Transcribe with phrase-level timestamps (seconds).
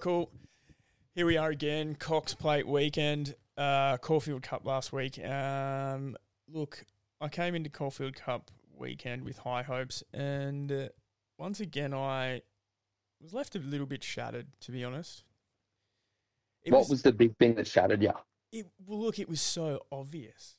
[0.00, 0.30] Oracle.
[1.14, 1.94] Here we are again.
[1.94, 3.34] Cox Plate weekend.
[3.58, 5.22] Uh, Caulfield Cup last week.
[5.22, 6.16] Um,
[6.50, 6.86] look,
[7.20, 10.88] I came into Caulfield Cup weekend with high hopes, and uh,
[11.38, 12.40] once again, I
[13.20, 14.46] was left a little bit shattered.
[14.62, 15.22] To be honest,
[16.62, 18.12] it what was, the big thing that shattered you?
[18.52, 20.56] it, well, look, it was so obvious.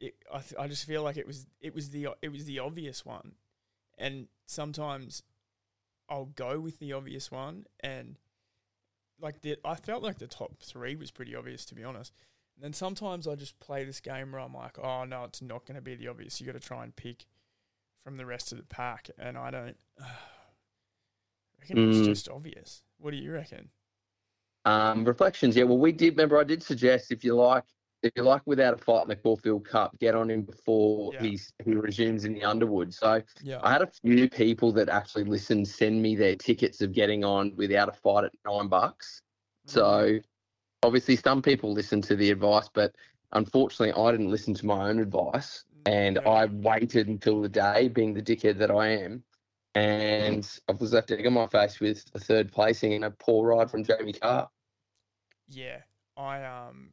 [0.00, 2.60] It, I, th- I just feel like it was it was the it was the
[2.60, 3.32] obvious one,
[3.98, 5.22] and sometimes
[6.08, 8.16] I'll go with the obvious one, and
[9.20, 12.12] like the I felt like the top three was pretty obvious to be honest.
[12.56, 15.66] And then sometimes I just play this game where I'm like, oh no, it's not
[15.66, 16.40] going to be the obvious.
[16.40, 17.26] You got to try and pick
[18.02, 19.76] from the rest of the pack, and I don't.
[20.00, 20.04] I
[21.60, 22.04] reckon Mm.
[22.04, 22.82] just obvious.
[22.98, 23.70] What do you reckon?
[24.64, 25.64] Um, reflections, yeah.
[25.64, 26.38] Well, we did remember.
[26.38, 27.64] I did suggest if you like,
[28.02, 31.18] if you like, without a fight in the Caulfield Cup, get on him before Yeah.
[31.18, 32.94] he's he resumes in the Underwood.
[32.94, 36.92] So Yeah, I had a few people that actually listened send me their tickets of
[36.92, 39.22] getting on without a fight at nine bucks.
[39.66, 40.20] So
[40.82, 42.94] obviously, some people listen to the advice, but
[43.32, 46.26] unfortunately, I didn't listen to my own advice, and Yeah.
[46.26, 49.24] I waited until the day, being the dickhead that I am,
[49.74, 53.48] and I was left egg on my face with a third placing and a poor
[53.48, 54.48] ride from Jamie Kah.
[55.48, 55.82] Yeah,
[56.16, 56.92] I um,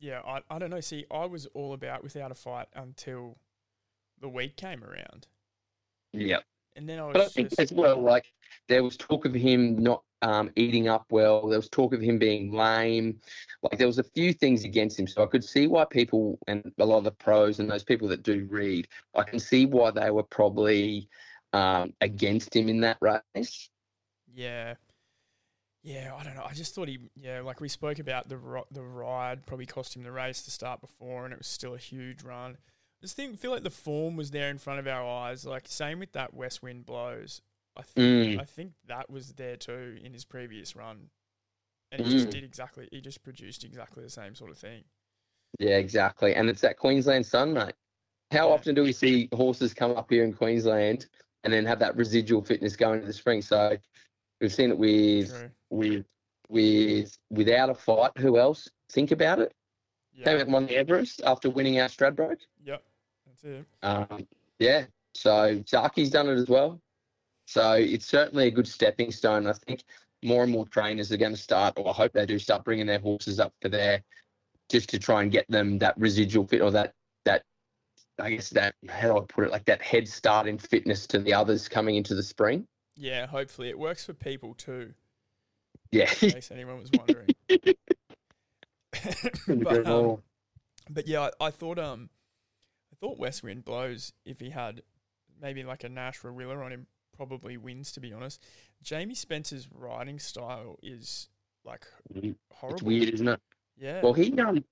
[0.00, 0.80] yeah, I I don't know.
[0.80, 3.38] See, I was all about without a fight until
[4.20, 5.28] the week came around,
[6.12, 6.40] Yeah.
[6.76, 8.32] and then I But I was think just as well, like
[8.68, 11.48] there was talk of him not um, eating up well.
[11.48, 13.20] There was talk of him being lame.
[13.62, 16.72] Like there was a few things against him, so I could see why people and
[16.78, 19.90] a lot of the pros and those people that do read, I can see why
[19.90, 21.08] they were probably
[21.52, 23.70] um, against him in that race.
[24.32, 24.74] yeah,
[25.82, 26.14] yeah.
[26.18, 26.44] I don't know.
[26.44, 29.96] I just thought he yeah, like we spoke about the ri- the ride probably cost
[29.96, 32.52] him the race to start before, and it was still a huge run.
[32.52, 35.44] I just think feel like the form was there in front of our eyes.
[35.46, 37.40] Like same with that West Wind blows.
[37.76, 38.40] I think Mm.
[38.40, 41.08] I think that was there too in his previous run,
[41.92, 42.32] and he just Mm.
[42.32, 42.88] did exactly.
[42.92, 44.84] He just produced exactly the same sort of thing.
[45.58, 46.34] Yeah, exactly.
[46.34, 47.74] And it's that Queensland sun, mate.
[48.32, 48.54] How Yeah.
[48.54, 51.06] often do we see horses come up here in Queensland
[51.42, 53.40] and then have that residual fitness going into the spring?
[53.42, 53.76] So
[54.40, 55.50] we've seen it with True.
[55.70, 56.06] with
[56.48, 58.12] with without a fight.
[58.18, 58.68] Who else?
[58.90, 59.54] Think about it.
[60.12, 60.24] Yeah.
[60.24, 62.40] Came out and won the Everest after winning our Stradbroke.
[62.64, 62.82] Yep.
[63.26, 63.64] That's it.
[63.82, 64.26] Um,
[64.58, 64.84] yeah.
[65.14, 66.80] So Zaaki's done it as well.
[67.46, 69.46] So it's certainly a good stepping stone.
[69.46, 69.84] I think
[70.22, 72.86] more and more trainers are going to start, or I hope they do start bringing
[72.86, 74.02] their horses up for there,
[74.68, 77.42] just to try and get them that residual fit or that that
[78.20, 81.18] I guess that how do I put it like that head start in fitness to
[81.18, 82.66] the others coming into the spring.
[83.00, 84.92] Yeah, hopefully it works for people too,
[85.90, 86.10] Yeah.
[86.20, 87.28] in case anyone was wondering.
[89.64, 90.18] but, um,
[90.90, 92.10] but yeah, I, I thought um,
[92.92, 94.82] I thought West Wind blows if he had
[95.40, 97.90] maybe like a Nash Rawiller on him, probably wins.
[97.92, 98.44] To be honest,
[98.82, 101.30] Jamie Spencer's riding style is
[101.64, 102.28] like horrible.
[102.28, 102.86] it's horrible.
[102.86, 103.40] weird, isn't it?
[103.78, 104.02] Yeah.
[104.02, 104.62] Well, he um,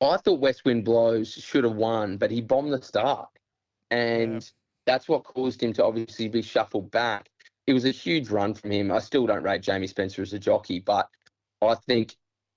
[0.00, 3.30] I thought West Wind Blows should have won, but he bombed the start,
[3.90, 4.48] and
[4.86, 7.28] that's what caused him to obviously be shuffled back.
[7.66, 8.92] It was a huge run from him.
[8.92, 11.08] I still don't rate Jamie Spencer as a jockey, but
[11.62, 12.14] I think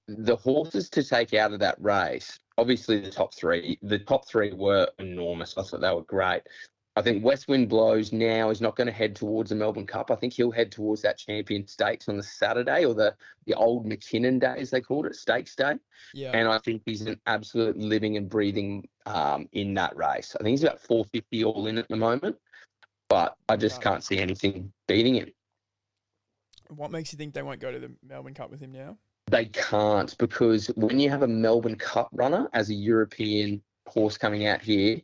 [0.07, 4.53] the horses to take out of that race, obviously the top three, the top three
[4.53, 5.57] were enormous.
[5.57, 6.44] I thought they were great.
[6.97, 10.09] I think West Wind Blows now is not going to head towards the Melbourne Cup.
[10.09, 13.13] I think he'll head towards that Champion Stakes on the Saturday or the,
[13.45, 15.75] the old Mackinnon Day, as they called it, Stakes Day.
[16.15, 16.31] yeah.
[16.33, 20.36] And I think he's an absolute living and breathing um, in that race.
[20.39, 22.36] I think he's about 450 all in at the moment,
[23.09, 25.30] but I just can't see anything beating him.
[26.69, 28.98] what makes you think they won't go to the Melbourne Cup with him now?
[29.30, 34.48] They can't because when you have a Melbourne Cup runner as a European horse coming
[34.48, 35.00] out here,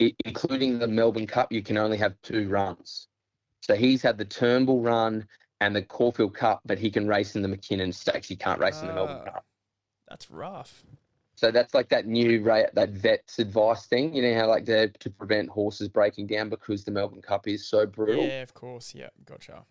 [0.00, 3.08] i including the Melbourne Cup, you can only have two runs.
[3.60, 5.26] So he's had the Turnbull run
[5.60, 8.28] and the Caulfield Cup, but he can race in the Mackinnon Stakes.
[8.28, 9.30] He can't race in the Melbourne Ah.
[9.32, 9.44] Cup.
[10.08, 10.84] That's rough.
[11.40, 14.14] So that's like that new that vet's advice thing.
[14.14, 17.66] You know how like they're to prevent horses breaking down because the Melbourne Cup is
[17.66, 18.26] so brutal.
[18.26, 18.94] Yeah, of course.
[18.94, 19.64] Yeah, gotcha.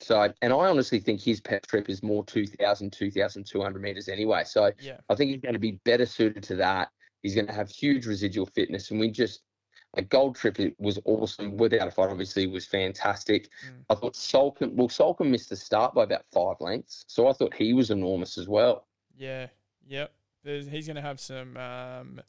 [0.00, 4.44] So and I honestly think his pet trip is more 2,000, 2,200 meters anyway.
[4.44, 6.88] So Yeah, I think he's going to be better suited to that.
[7.22, 9.42] He's going to have huge residual fitness, and we just
[9.98, 11.58] a Gold Trip it was awesome.
[11.58, 13.50] Without a fight, obviously, was fantastic.
[13.66, 13.84] Mm.
[13.90, 17.52] I thought Soulcombe, well, Soulcombe missed the start by about five lengths, so I thought
[17.52, 18.86] he was enormous as well.
[19.14, 19.48] yeah,
[19.86, 20.14] yep.
[20.46, 21.56] There's, he's going to have some.
[21.56, 22.20] Um,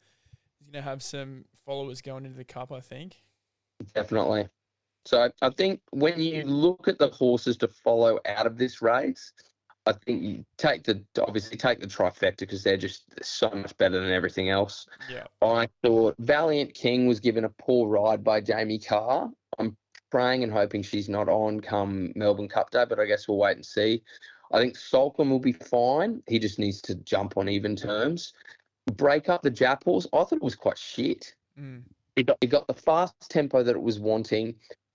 [0.58, 2.72] he's going to have some followers going into the cup.
[2.72, 3.22] I think.
[3.94, 4.48] Definitely.
[5.06, 9.32] So I think when you look at the horses to follow out of this race,
[9.86, 14.00] I think you take the obviously take the trifecta because they're just so much better
[14.00, 14.86] than everything else.
[15.10, 15.24] Yeah.
[15.40, 19.28] I thought Valiant King was given a poor ride by Jamie Kah.
[19.58, 19.76] I'm
[20.10, 23.56] praying and hoping she's not on come Melbourne Cup Day, but I guess we'll wait
[23.56, 24.02] and see.
[24.52, 26.22] I think Soulcombe will be fine.
[26.26, 28.32] He just needs to jump on even terms.
[28.94, 30.06] Break up the Jappals.
[30.12, 31.34] I thought it was quite shit.
[31.58, 31.82] Mm.
[32.16, 34.54] It got, it got the fast tempo that it was wanting,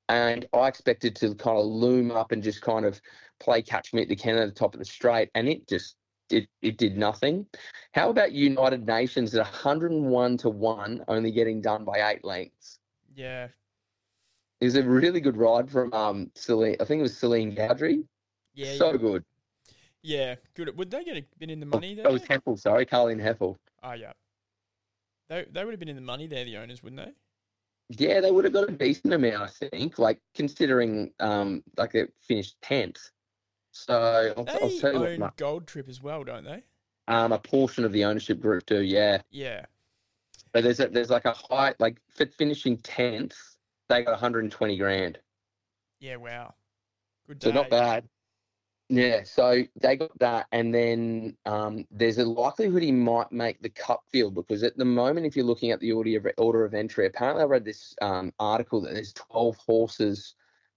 [0.10, 3.00] and I expected to kind of loom up and just kind of
[3.40, 5.96] play catch me at the can at the top of the straight, and it just
[6.30, 7.46] it, it did nothing.
[7.94, 12.80] How about United Nations at 101 to 1, only getting done by eight lengths?
[13.16, 13.48] Yeah.
[14.60, 18.04] It was a really good ride from um Celine, I think it was Celine Gaudray.
[18.54, 18.76] Yeah.
[18.76, 18.98] so yeah.
[18.98, 19.24] good.
[20.04, 20.36] Yeah.
[20.54, 20.78] Good.
[20.78, 22.06] Would they get a bit in the money there?
[22.06, 23.56] Oh, it was Hefel, sorry, Carleen Hefel.
[23.82, 24.14] Oh yeah.
[25.30, 27.14] They they would have been in the money there, the owners, wouldn't they?
[27.90, 32.06] Yeah, they would have got a decent amount, I think, like considering um like they
[32.22, 32.98] finished 10th.
[33.72, 36.64] So I'll, I'll tell you what, own Mark, Gold Trip as well, don't they?
[37.08, 39.22] um, a portion of the ownership group do, yeah.
[39.32, 39.66] Yeah.
[40.52, 43.36] But there's a, there's like a high like for finishing 10th,
[43.90, 45.18] they got 120 grand.
[46.00, 46.18] Yeah.
[46.18, 46.54] Wow.
[47.28, 48.08] Good So not bad.
[48.90, 53.70] Yeah, so they got that, and then um, there's a likelihood he might make the
[53.70, 56.74] cup field because at the moment, if you're looking at the order of, order of
[56.74, 60.36] entry, apparently I read this um, article that there's 12 horses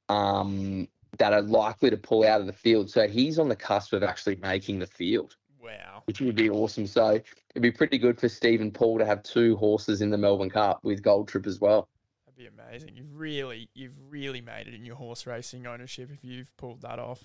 [0.08, 0.88] um,
[1.18, 2.88] that are likely to pull out of the field.
[2.90, 6.02] So he's on the cusp of actually making the field, Wow.
[6.06, 6.86] which would be awesome.
[6.86, 7.20] So
[7.50, 10.78] it'd be pretty good for Stephen Paul to have two horses in the Melbourne Cup
[10.84, 11.88] with Gold Trip as well.
[12.24, 12.96] That'd be amazing.
[12.96, 16.98] You've really, you've really made it in your horse racing ownership if you've pulled that
[16.98, 17.24] off.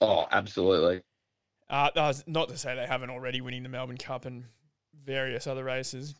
[0.00, 1.02] Oh, absolutely.
[1.68, 4.44] Uh, that not to say they haven't already winning the Melbourne Cup and
[5.04, 6.14] various other races.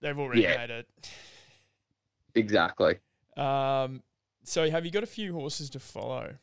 [0.00, 0.58] They've already Yeah.
[0.58, 0.88] made it.
[2.34, 2.98] Exactly.
[3.36, 4.02] Um,
[4.44, 6.36] so have you got a few horses to follow?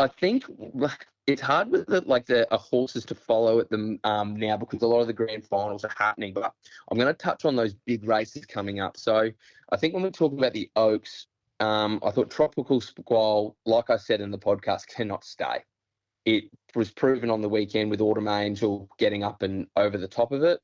[0.00, 0.44] I think
[1.26, 4.82] it's hard with the, like the uh, horses to follow at them um, now because
[4.82, 6.32] a lot of the grand finals are happening.
[6.34, 6.52] But
[6.90, 8.96] I'm going to touch on those big races coming up.
[8.96, 9.30] So
[9.70, 11.26] I think when we talk about the Oaks,
[11.60, 15.62] um, I thought Tropical Squall, like I said in the podcast, cannot stay.
[16.24, 16.44] It
[16.74, 20.42] was proven on the weekend with Autumn Angel getting up and over the top of
[20.42, 20.60] it.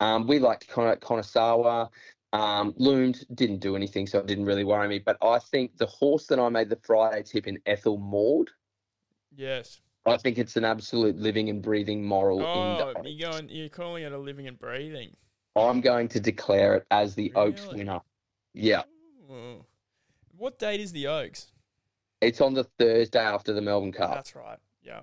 [0.00, 1.90] Um, we liked Con- Konosawa.
[2.32, 5.00] Um, loomed didn't do anything, so it didn't really worry me.
[5.00, 8.50] But I think the horse that I made the Friday tip in Ethel Maud,
[9.34, 9.80] Yes.
[10.06, 12.42] I think it's an absolute living and breathing moral.
[12.42, 13.48] Oh, in you going?
[13.48, 15.14] You're calling it a living and breathing.
[15.56, 18.00] I'm going to declare it as the Oaks winner.
[18.54, 18.82] Yeah,
[19.30, 19.64] Ooh.
[20.36, 21.52] What date is the Oaks?
[22.20, 24.14] it's on the Thursday after the Melbourne Cup.
[24.14, 24.58] That's right.
[24.82, 25.00] Yeah.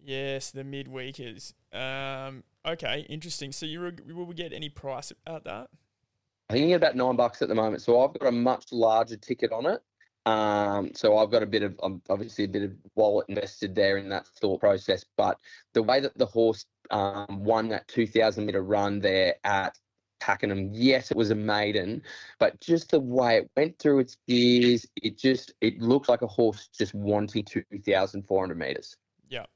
[0.00, 1.52] Yes, the midweekers.
[1.72, 2.44] Um.
[2.66, 3.52] Okay, interesting.
[3.52, 5.68] So you reg- will we get any price at that?
[6.50, 7.82] I think you about nine bucks at the moment.
[7.82, 9.82] So I've got a much larger ticket on it.
[10.26, 13.96] Um, so I've got a bit of um, obviously a bit of wallet invested there
[13.96, 15.04] in that thought process.
[15.16, 15.38] But
[15.74, 19.78] the way that the horse um, won that 2,000 meter run there at
[20.20, 22.02] Pakenham, yes, it was a maiden,
[22.38, 26.26] but just the way it went through its gears, it just it looked like a
[26.26, 28.96] horse just wanting 2,400 meters.
[29.28, 29.46] Yeah.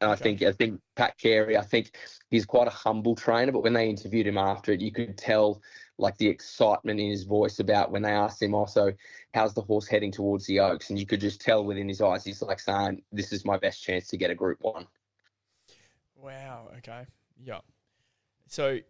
[0.00, 1.96] And I think I think Pat Carey, I think
[2.30, 5.62] he's quite a humble trainer, but when they interviewed him after it, you could tell
[5.98, 8.92] like the excitement in his voice about when they asked him also,
[9.32, 10.90] how's the horse heading towards the Oaks?
[10.90, 13.82] And you could just tell within his eyes, he's like saying, This is my best
[13.82, 14.86] chance to get a group one.
[16.16, 16.70] Wow.
[16.78, 17.06] Okay.
[17.42, 17.60] Yeah.
[18.48, 18.80] So.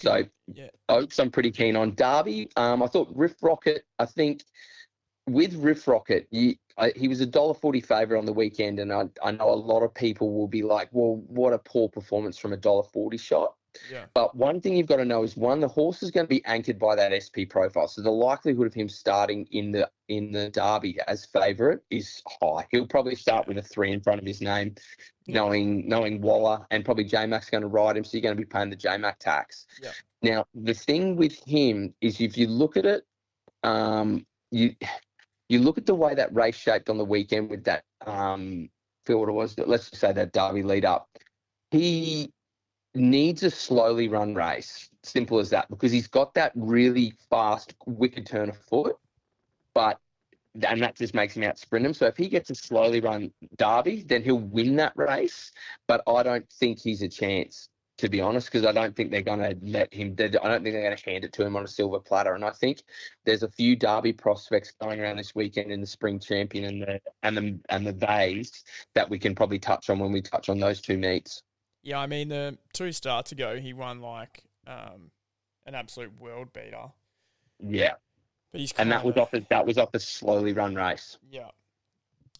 [0.00, 0.68] So yeah.
[0.88, 1.94] Oaks, I'm pretty keen on.
[1.94, 4.44] Derby, um, I thought Riff Rocket, I think
[5.28, 8.92] with Riff Rocket, you, I, he was a dollar forty favourite on the weekend, and
[8.92, 12.38] I, I know a lot of people will be like, "Well, what a poor performance
[12.38, 13.54] from a dollar forty shot."
[13.90, 14.04] Yeah.
[14.14, 16.44] But one thing you've got to know is one, the horse is going to be
[16.44, 20.50] anchored by that SP profile, so the likelihood of him starting in the in the
[20.50, 22.66] Derby as favourite is high.
[22.70, 24.74] He'll probably start with a three in front of his name,
[25.26, 25.36] Yeah.
[25.36, 28.40] knowing knowing Waller, and probably J Mac's going to ride him, so you're going to
[28.40, 29.66] be paying the J Mac tax.
[29.82, 29.92] Yeah.
[30.22, 33.04] Now the thing with him is if you look at it,
[33.62, 34.74] um, you
[35.48, 38.68] you look at the way that race shaped on the weekend with that um,
[39.04, 39.58] feel what it was.
[39.58, 41.08] Let's just say that Derby lead up.
[41.70, 42.32] He
[42.94, 48.26] needs a slowly run race, simple as that, because he's got that really fast, wicked
[48.26, 48.96] turn of foot,
[49.74, 49.98] but
[50.68, 51.94] and that just makes him out sprint him.
[51.94, 55.52] So if he gets a slowly run Derby, then he'll win that race.
[55.88, 59.22] But I don't think he's a chance, to be honest, because I don't think they're
[59.22, 60.14] going to let him.
[60.18, 62.34] I don't think they're going to hand it to him on a silver platter.
[62.34, 62.82] And I think
[63.24, 67.00] there's a few Derby prospects going around this weekend in the Spring Champion and the
[67.22, 70.60] and the and the Bays that we can probably touch on when we touch on
[70.60, 71.42] those two meets.
[71.82, 75.10] Yeah, I mean the two starts ago he won like um,
[75.66, 76.86] an absolute world beater.
[77.58, 77.94] Yeah,
[78.52, 81.18] But he's and that kinda- was off a, that was off a slowly run race.
[81.30, 81.50] yeah.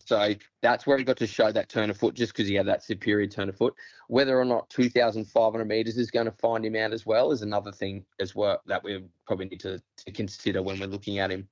[0.04, 2.66] So that's where he got to show that turn of foot, just because he had
[2.66, 3.72] that superior turn of foot.
[4.08, 7.70] Whether or not 2,500 meters is going to find him out as well is another
[7.70, 11.48] thing as well that we probably need to, to consider when we're looking at him.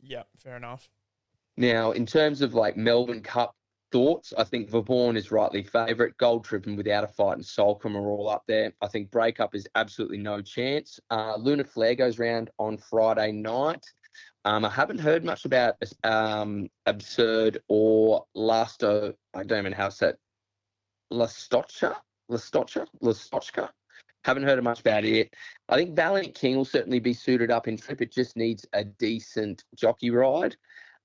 [0.00, 0.88] Yeah, fair enough.
[1.58, 3.54] Now, in terms of like Melbourne Cup
[3.92, 6.16] thoughts, I think Vauban is rightly favourite.
[6.16, 8.72] Gold Trip and Without a Fight and Soulcombe are all up there.
[8.80, 10.98] I think Breakup is absolutely no chance.
[11.10, 13.84] Uh, Lunar Flare goes round on Friday night.
[14.44, 19.14] Um, I haven't heard much about um, Absurde or Lasto.
[19.34, 20.18] I don't even know how to say it.
[21.12, 21.96] Lastocha?
[22.30, 22.86] Lastocha?
[23.02, 23.68] Lastochka?
[24.24, 25.34] Haven't heard much about it.
[25.68, 28.00] I think Valiant King will certainly be suited up in trip.
[28.00, 30.56] It just needs a decent jockey ride.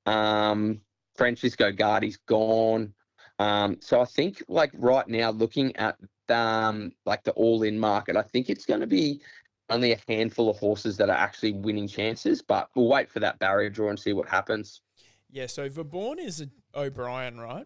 [0.06, 0.82] Um,
[1.18, 2.94] Francesco Guardi's gone.
[3.40, 5.98] Um, so I think like right now, looking at
[6.30, 9.22] um, like the all-in market, I think it's going to be
[9.70, 12.42] only a handful of horses that are actually winning chances.
[12.42, 14.82] But we'll wait for that barrier draw and see what happens.
[15.30, 17.66] Yeah, so Vauban is O'Brien, right?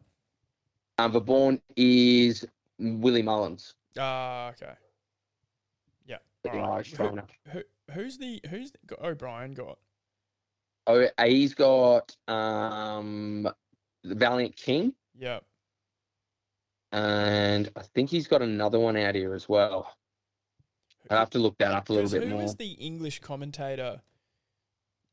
[0.98, 2.46] Um, Vauban is
[2.80, 4.74] Willie Mullins, Ah, okay.
[6.06, 6.18] Yeah.
[6.52, 6.88] all right.
[6.88, 7.04] Who-
[7.52, 7.62] Who,
[7.94, 9.78] who's the who's the, O'Brien got?
[10.92, 13.48] Oh, he's got um,
[14.04, 15.44] the Valiant King, Yep.
[16.92, 19.96] and I think he's got another one out here as well.
[21.10, 22.44] I have to look that up a little bit who more.
[22.44, 24.02] was the English commentator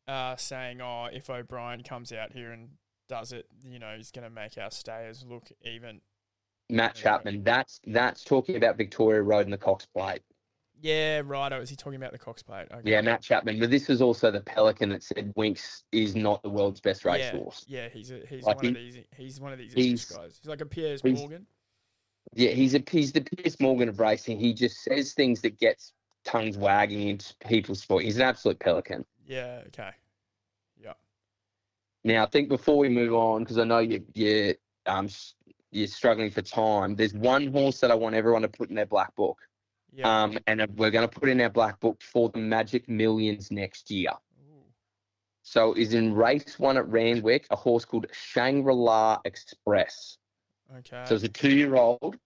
[0.07, 2.71] uh, saying, "Oh, if O'Brien comes out here and
[3.09, 6.01] does it, you know, he's going to make our stayers look even."
[6.71, 6.95] Matt.
[6.95, 7.43] Chapman.
[7.45, 10.23] That's that's talking about Victoria Road and the Cox Plate.
[10.81, 11.53] Yeah, right.
[11.53, 12.69] Oh, is he talking about the Cox Plate?
[12.73, 12.91] Okay.
[12.91, 13.59] Yeah, Matt Chapman.
[13.59, 17.13] But this is also the Pelican that said Winks is not the world's best yeah,
[17.13, 17.65] racehorse.
[17.67, 18.99] yeah, he's a, he's Like one of these.
[19.17, 20.39] He's one of these he's- guys.
[20.41, 21.47] He's like a Piers Morgan.
[22.35, 24.39] Yeah, he's a he's the Piers Morgan of racing.
[24.39, 25.93] He just says things that gets
[26.25, 28.05] tongues wagging into people's sport.
[28.05, 29.05] He's an absolute Pelican.
[29.27, 29.63] Yeah.
[29.69, 29.91] Okay.
[30.81, 30.93] Yeah.
[32.05, 34.55] Now, I think before we move on, because I know you you
[34.87, 35.09] um
[35.71, 36.95] you're struggling for time.
[36.95, 39.39] There's one horse that I want everyone to put in their black book.
[39.93, 40.23] Yeah.
[40.23, 43.91] Um, and we're going to put in our black book for the Magic Millions next
[43.91, 44.13] year.
[44.13, 44.63] Ooh.
[45.43, 50.19] So is in race one at Randwick, a horse called Shangri-La Express.
[50.79, 51.03] Okay.
[51.07, 52.17] So it's a two-year-old.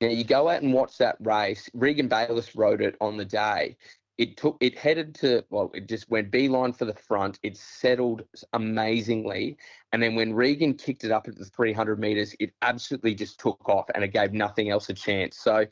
[0.00, 1.70] Now you go out and watch that race.
[1.72, 3.76] Regan Bayless rode it on the day.
[4.18, 7.38] It took it headed to well, it just went beeline for the front.
[7.42, 8.22] It settled
[8.54, 9.58] amazingly,
[9.92, 13.68] and then when Regan kicked it up at the 300 meters, it absolutely just took
[13.68, 15.38] off, and it gave nothing else a chance.
[15.38, 15.66] So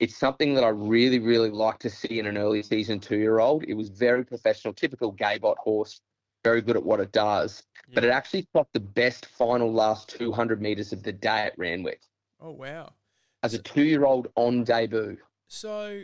[0.00, 3.64] it's something that I really, really like to see in an early season two-year-old.
[3.64, 6.00] It was very professional, typical Gaybot horse,
[6.42, 10.62] very good at what it does but it actually clocked the best final last 200
[10.62, 12.00] meters of the day at Randwick
[12.40, 12.90] oh wow.
[13.42, 15.18] as a two-year-old on debut.
[15.48, 16.02] So,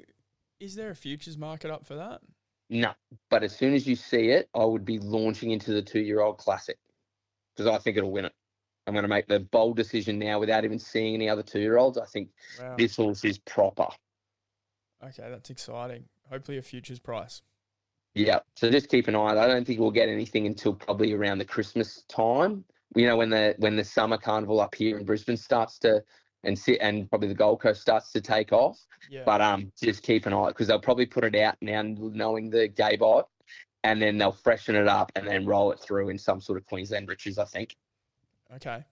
[0.59, 2.21] is there a futures market up for that?
[2.69, 2.93] No,
[3.31, 6.79] but as soon as you see it, I would be launching into the two-year-old classic
[7.57, 8.33] because I think it'll win it.
[8.87, 11.99] I'm going to make the bold decision now without even seeing any other two-year-olds.
[11.99, 12.77] I think Wow.
[12.77, 13.87] this horse is proper.
[15.03, 16.05] Okay, that's exciting.
[16.29, 17.43] Hopefully, a futures price.
[18.15, 19.39] Yeah, so just keep an eye.
[19.39, 22.65] I don't think we'll get anything until probably around the Christmas time.
[22.97, 26.03] You know, when the when the summer carnival up here in Brisbane starts to
[26.43, 28.79] and sit and probably the Gold Coast starts to take off.
[29.09, 29.23] Yeah.
[29.25, 32.67] But um, just keep an eye because they'll probably put it out now, knowing the
[32.67, 33.29] gay bot,
[33.85, 36.67] and then they'll freshen it up and then roll it through in some sort of
[36.67, 37.39] Queensland riches.
[37.39, 37.77] I think.
[38.57, 38.85] Okay.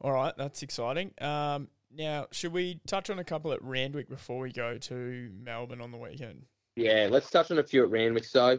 [0.00, 1.12] All right, that's exciting.
[1.20, 5.80] Um, now, should we touch on a couple at Randwick before we go to Melbourne
[5.80, 6.46] on the weekend?
[6.76, 8.24] Yeah, let's touch on a few at Randwick.
[8.24, 8.58] So,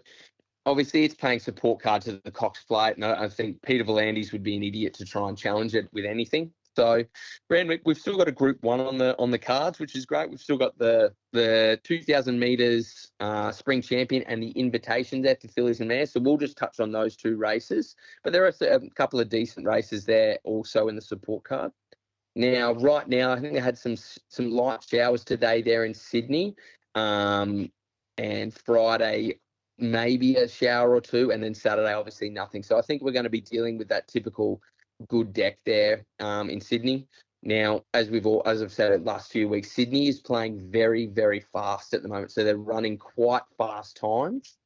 [0.66, 4.32] obviously, it's paying support card to the Cox Plate, and I I think Peter V'landys
[4.32, 6.52] would be an idiot to try and challenge it with anything.
[6.76, 7.04] So,
[7.50, 10.30] Randwick, we've still got a Group One on the on the cards, which is great.
[10.30, 15.48] We've still got the the 2,000 meters uh, Spring Champion and the Invitation there for
[15.48, 16.12] fillies and mares.
[16.12, 17.96] So we'll just touch on those two races.
[18.24, 21.72] But there are a couple of decent races there also in the support card.
[22.36, 23.96] Now, right now, I think they had some
[24.28, 26.56] some light showers today there in Sydney.
[26.96, 27.72] Um,
[28.18, 29.40] and Friday
[29.78, 32.64] maybe a shower or two, and then Saturday obviously nothing.
[32.64, 34.62] So I think we're going to be dealing with that typical
[35.08, 37.08] good deck there um, in Sydney.
[37.44, 41.06] Now, as we've all, as I've said the last few weeks, Sydney is playing very,
[41.06, 42.32] very fast at the moment.
[42.32, 44.58] So they're running quite fast times.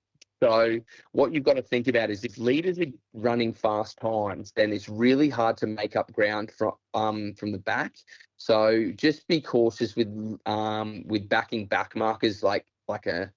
[0.41, 0.79] So
[1.11, 4.87] what you've got to think about is if leaders are running fast times, then it's
[4.87, 7.95] really hard to make up ground from um from the back.
[8.37, 10.07] So just be cautious with
[10.45, 13.31] um with backing back markers like like a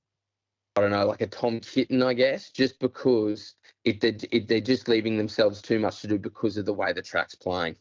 [0.77, 3.55] I don't know like a Tom Kitten I guess just because
[3.85, 6.93] it, they it they're just leaving themselves too much to do because of the way
[6.93, 7.77] the track's playing.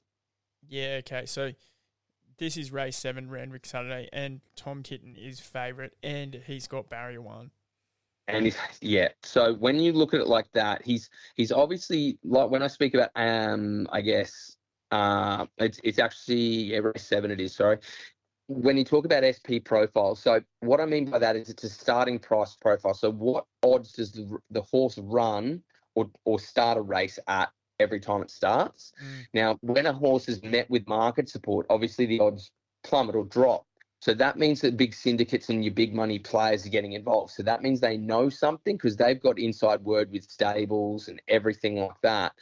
[0.67, 1.25] Yeah, okay.
[1.25, 1.51] So
[2.38, 7.22] this is race seven, Randwick Saturday, and Tom Kitten is favourite, and he's got barrier
[7.22, 7.51] one.
[8.27, 12.50] And he's, yeah, so when you look at it like that, he's he's obviously like
[12.50, 14.55] when I speak about um, I guess
[14.91, 17.31] uh, it's it's actually yeah, race seven.
[17.31, 17.77] It is sorry.
[18.48, 21.70] When you talk about SP profile, so what I mean by that is it's a
[21.70, 22.93] starting price profile.
[22.93, 25.62] So what odds does the, the horse run
[25.95, 28.93] or or start a race at every time it starts?
[29.03, 29.25] Mm.
[29.33, 32.51] Now, when a horse is met with market support, obviously the odds
[32.83, 33.65] plummet or drop.
[34.01, 37.33] So that means that big syndicates and your big money players are getting involved.
[37.33, 41.75] So that means they know something because they've got inside word with stables and everything
[41.75, 42.33] like that.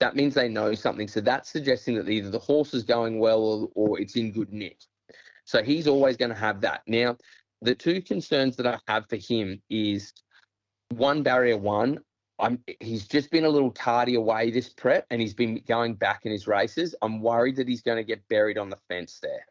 [0.00, 1.06] That means they know something.
[1.06, 4.52] So that's suggesting that either the horse is going well or, or it's in good
[4.52, 4.78] nick.
[5.44, 6.82] So he's always going to have that.
[6.88, 7.16] Now,
[7.62, 10.12] the two concerns that I have for him is
[10.90, 12.00] one barrier one.
[12.38, 16.26] I'm he's just been a little tardy away this prep and he's been going back
[16.26, 16.94] in his races.
[17.02, 19.46] I'm worried that he's going to get buried on the fence there.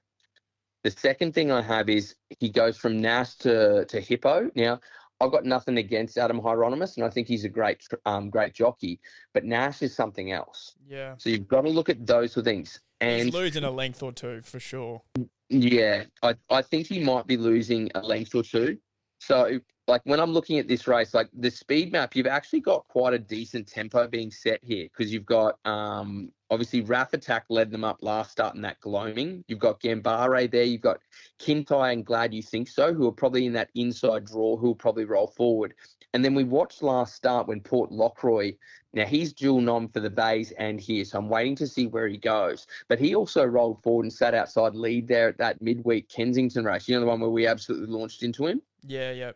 [0.84, 4.51] The second thing I have is he goes from Nash to, to Hippo.
[4.56, 4.80] Now,
[5.20, 9.00] I've got nothing against Adam Hyeronimus, and I think he's a great um, great jockey,
[9.34, 10.75] but Nash is something else.
[10.88, 11.15] Yeah.
[11.18, 12.80] So you've got to look at those things.
[13.01, 15.01] And he's losing a length or two for sure.
[15.50, 18.77] yeah, I, I think he might be losing a length or two.
[19.25, 22.88] So, like when I'm looking at this race, like the speed map, you've actually got
[22.88, 27.72] quite a decent tempo being set here because you've got um obviously Raff Attack led
[27.72, 29.44] them up last start in that gloaming.
[29.48, 31.00] You've got Gambare there, you've got
[31.39, 34.75] Kintai and Glad You Think So, who are probably in that inside draw, who will
[34.75, 35.74] probably roll forward.
[36.15, 38.55] And then we watched last start when Port Lockroy.
[38.93, 42.07] Now he's dual nom for the Bays and here, so I'm waiting to see where
[42.07, 42.67] he goes.
[42.88, 46.88] But he also rolled forward and sat outside lead there at that midweek Kensington race.
[46.88, 48.62] You know the one where we absolutely launched into him.
[48.81, 49.34] Yeah, yeah.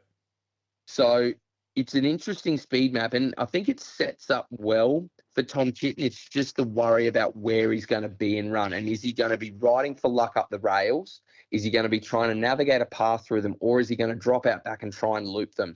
[0.87, 1.33] So
[1.75, 6.05] it's an interesting speed map, and I think it sets up well for Tom Kitten.
[6.05, 9.11] It's just the worry about where he's going to be and run, and is he
[9.11, 11.19] going to be riding for luck up the rails?
[11.51, 13.97] Is he going to be trying to navigate a path through them, or is he
[13.97, 15.75] going to drop out back and try and loop them?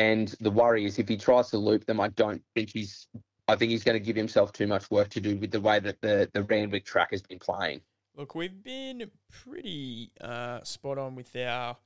[0.00, 3.06] And the worry is if he tries to loop them, I don't think he's.
[3.48, 5.78] I think he's going to give himself too much work to do with the way
[5.80, 7.82] that the the Randwick track has been playing.
[8.16, 11.76] Look, we've been pretty uh, spot on with our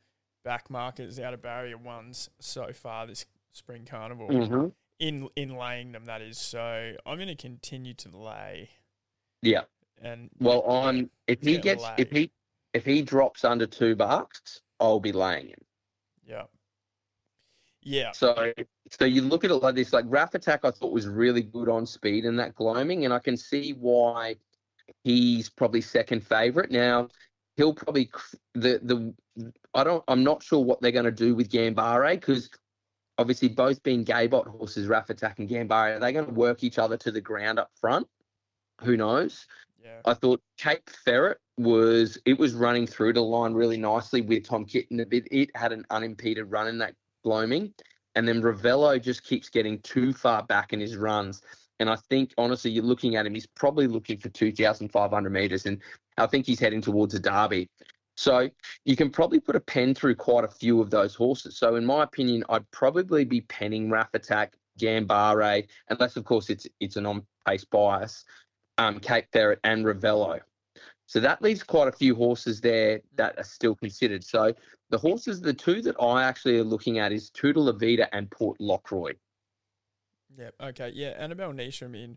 [0.45, 4.29] back markers out of barrier ones so far this spring carnival.
[4.29, 4.69] Mm-hmm.
[5.01, 6.39] In in laying them, that is.
[6.39, 8.71] So I'm going to continue to lay.
[9.43, 9.63] Yeah.
[10.01, 11.95] And Well, on if he gets lay.
[11.99, 12.31] if he
[12.75, 15.65] if he drops under two bucks, I'll be laying him.
[16.27, 16.45] yeah,
[17.85, 18.53] yeah, So
[18.91, 21.69] so you look at it like this, like Raff Attack I thought was really good
[21.69, 24.37] on speed and that gloaming, and I can see why
[25.05, 26.71] he's probably second favourite.
[26.71, 27.09] Now
[27.57, 28.11] he'll probably
[28.55, 29.15] the the
[29.75, 32.51] I don't I'm not sure what they're going to do with Gambare because
[33.19, 36.79] obviously both being Gaybot horses, Raff Attack and Gambare, are they going to work each
[36.79, 38.09] other to the ground up front?
[38.81, 39.47] Who knows?
[39.85, 40.01] yeah.
[40.05, 44.65] I thought Cape Ferret was it was running through the line really nicely with Tom
[44.65, 45.29] Kitten a bit.
[45.31, 47.75] It had an unimpeded run in that gloaming,
[48.15, 51.43] and then Ravello just keeps getting too far back in his runs.
[51.81, 53.35] And I think honestly, you're looking at him.
[53.35, 55.81] He's probably looking for 2,500 meters, and
[56.17, 57.69] I think he's heading towards a derby.
[58.17, 58.49] So
[58.85, 61.59] you can probably put a pen through quite a few of those horses.
[61.59, 66.69] So in my opinion, I'd probably be penning Raff Attack, Gambare, unless of course it's
[66.79, 68.25] it's an on-pace bias
[68.79, 70.41] um, Cape Ferret and Ravello.
[71.07, 74.25] So that leaves quite a few horses there that are still considered.
[74.25, 74.55] So
[74.91, 78.59] the horses, the two that I actually are looking at is Tutor Levita and Port
[78.61, 79.15] Lockroy.
[80.37, 80.51] Yeah.
[80.61, 80.91] Okay.
[80.95, 81.11] Yeah.
[81.19, 82.17] Annabelle Neesham in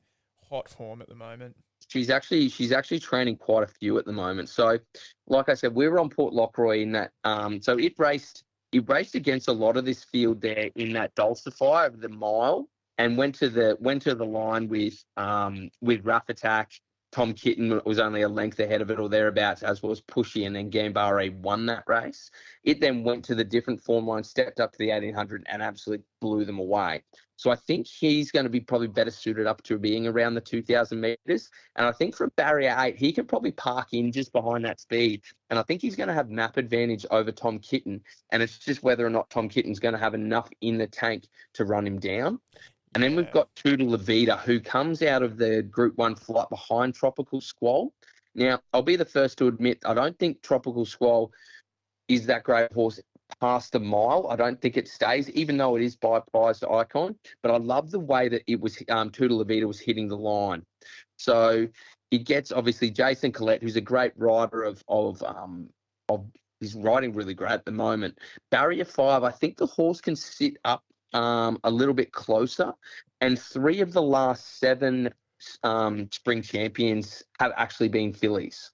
[0.50, 1.56] hot form at the moment.
[1.90, 4.50] She's actually she's actually training quite a few at the moment.
[4.50, 4.80] So,
[5.28, 7.12] like I said, we were on Port Lockroy in that.
[7.24, 11.16] Um, so it raced it raced against a lot of this field there in that
[11.16, 16.06] Dulcifer of the mile and went to the went to the line with um with
[16.06, 16.72] Rough Attack.
[17.18, 20.56] Tom Kitten was only a length ahead of it or thereabouts, as was Pushy, and
[20.56, 22.30] then Gambare won that race.
[22.64, 26.06] It then went to the different form line, stepped up to the 1800, and absolutely
[26.22, 27.02] blew them away.
[27.36, 30.42] So I think he's going to be probably better suited up to being around the
[30.42, 31.50] 2,000 meters.
[31.76, 35.24] And I think from barrier eight, he can probably park in just behind that speed.
[35.50, 38.04] And I think he's going to have map advantage over Tom Kitten.
[38.32, 41.24] And it's just whether or not Tom Kitten's going to have enough in the tank
[41.56, 42.40] to run him down.
[42.94, 46.96] And then we've got Tudor Levita, who comes out of the Group One flight behind
[46.96, 47.94] Tropical Squall.
[48.34, 51.32] Now, I'll be the first to admit, I don't think Tropical Squall
[52.08, 53.00] is that great horse
[53.42, 54.28] past a mile.
[54.30, 57.16] I don't think it stays, even though it is by prized icon.
[57.44, 60.64] But I love the way that it was um, Tudor Levita was hitting the line.
[61.18, 61.68] So
[62.12, 65.70] it gets obviously Jason Collett, who's a great rider of of um
[66.10, 66.26] of
[66.60, 68.18] he's riding really great at the moment.
[68.50, 72.74] Barrier five, I think the horse can sit up um, a little bit closer.
[73.22, 75.14] And three of the last seven
[75.64, 78.72] um, spring champions have actually been fillies.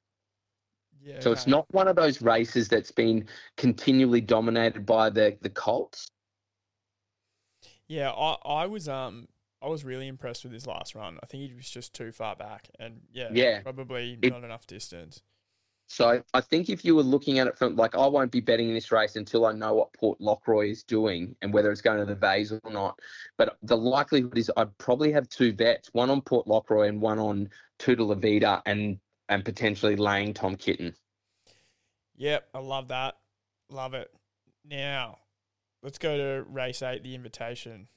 [1.01, 1.19] Yeah.
[1.19, 6.07] So it's not one of those races that's been continually dominated by the the Colts.
[7.87, 9.27] Yeah, I, I was um
[9.61, 11.19] I was really impressed with his last run.
[11.21, 13.61] I think he was just too far back, and yeah, Yeah.
[13.61, 15.21] probably It- not enough distance.
[15.93, 18.67] So I think if you were looking at it from like I won't be betting
[18.67, 21.99] in this race until I know what Port Lockroy is doing and whether it's going
[21.99, 22.97] to the Vase or not.
[23.37, 27.19] But the likelihood is I'd probably have two bets, one on Port Lockroy and one
[27.19, 28.97] on Tuda Levita and
[29.29, 30.95] and potentially laying Tom Kitten.
[32.15, 33.17] Yep, I love that.
[33.69, 34.11] Love it.
[34.65, 35.19] Now,
[35.83, 37.87] let's go to race eight, the invitation.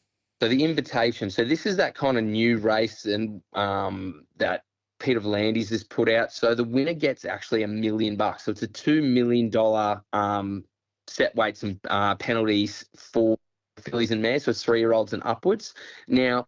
[0.43, 1.31] So the invitation.
[1.31, 4.65] So this is that kind of new race and um, that
[4.99, 6.33] Peter V'landys has put out.
[6.33, 8.45] So the winner gets actually a million bucks.
[8.45, 10.65] So it's a two million dollar um,
[11.07, 13.39] set weights and uh, penalties for
[13.81, 15.75] fillies and mares, so three year olds and upwards.
[16.09, 16.47] Now.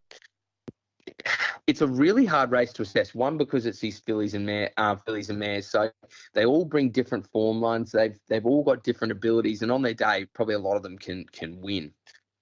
[1.66, 3.14] It's a really hard race to assess.
[3.14, 5.90] One because it's these fillies and mare, uh, fillies and mares, so
[6.34, 7.92] they all bring different form lines.
[7.92, 10.98] They've they've all got different abilities, and on their day, probably a lot of them
[10.98, 11.92] can can win.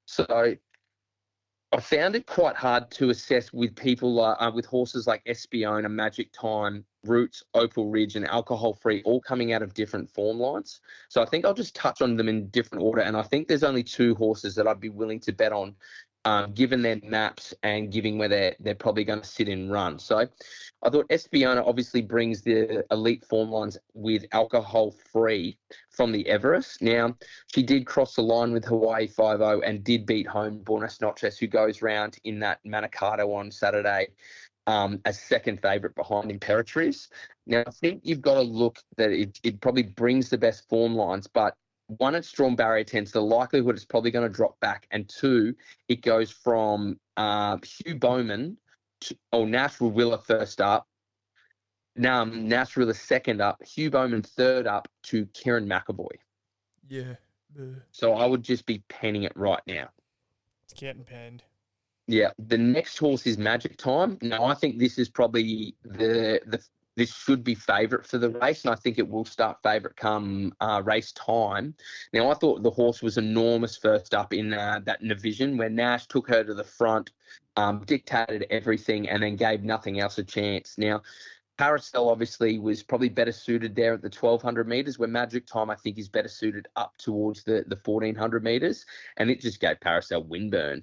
[0.06, 0.56] So
[1.76, 6.32] I found it quite hard to assess with people uh, with horses like Espiona, Magic
[6.32, 10.80] Time, Roots, Opal Ridge, and Alcohol Free, all coming out of different form lines.
[11.10, 13.02] So I think I'll just touch on them in different order.
[13.02, 15.74] And I think there's only two horses that I'd be willing to bet on,
[16.26, 19.98] um, given their maps and given where they're they're probably going to sit and run.
[19.98, 20.26] So
[20.82, 25.56] I thought Espiona obviously brings the elite form lines with Alcohol Free
[25.88, 26.82] from the Everest.
[26.82, 27.16] Now
[27.54, 31.38] she did cross the line with Hawaii 5 0 and did beat home Buenos Noches,
[31.38, 34.08] who goes round in that Manikato on Saturday
[34.66, 37.06] um, second favourite behind Imperatrice.
[37.46, 40.96] Now, I think you've got to look that it, it probably brings the best form
[40.96, 41.54] lines, but
[41.88, 44.86] one, it's drawn barrier 10, so the likelihood it's probably going to drop back.
[44.90, 45.54] And two,
[45.88, 48.56] it goes from uh, Hugh Bowman,
[49.02, 50.86] to, oh, Nash Rawiller first up,
[51.96, 56.08] now Nashville second up, Hugh Bowman third up to Kerrin McEvoy.
[56.88, 57.14] Yeah,
[57.92, 59.88] So I would just be penning it right now.
[60.64, 61.42] it's getting penned.
[62.06, 64.18] Yeah, the next horse is Magic Time.
[64.22, 66.62] Now I think this is probably the the
[66.96, 70.52] this should be favourite for the race, and I think it will start favourite come
[70.60, 71.74] uh, race time.
[72.12, 76.06] Now I thought the horse was enormous first up in uh, that division where Nash
[76.06, 77.10] took her to the front,
[77.56, 80.76] um, dictated everything, and then gave nothing else a chance.
[80.78, 81.02] Now.
[81.58, 85.74] Paracel obviously was probably better suited there at the 1200 meters, where Magic Time I
[85.74, 88.84] think is better suited up towards the, the 1400 meters,
[89.16, 90.82] and it just gave Paracel windburn.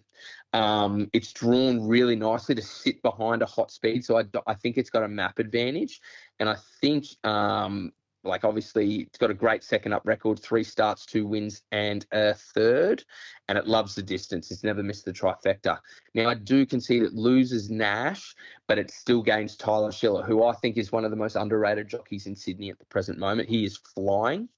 [0.53, 4.77] Um, it's drawn really nicely to sit behind a hot speed, so I, I think
[4.77, 5.99] it's got a map advantage,
[6.39, 7.91] and I think um,
[8.23, 12.33] like obviously it's got a great second up record, three starts, two wins, and a
[12.33, 13.03] third,
[13.47, 14.51] and it loves the distance.
[14.51, 15.79] It's never missed the trifecta.
[16.13, 18.35] Now I do concede it loses Nash,
[18.67, 21.87] but it still gains Tyler Schiller, who I think is one of the most underrated
[21.89, 23.49] jockeys in Sydney at the present moment.
[23.49, 24.49] He is flying.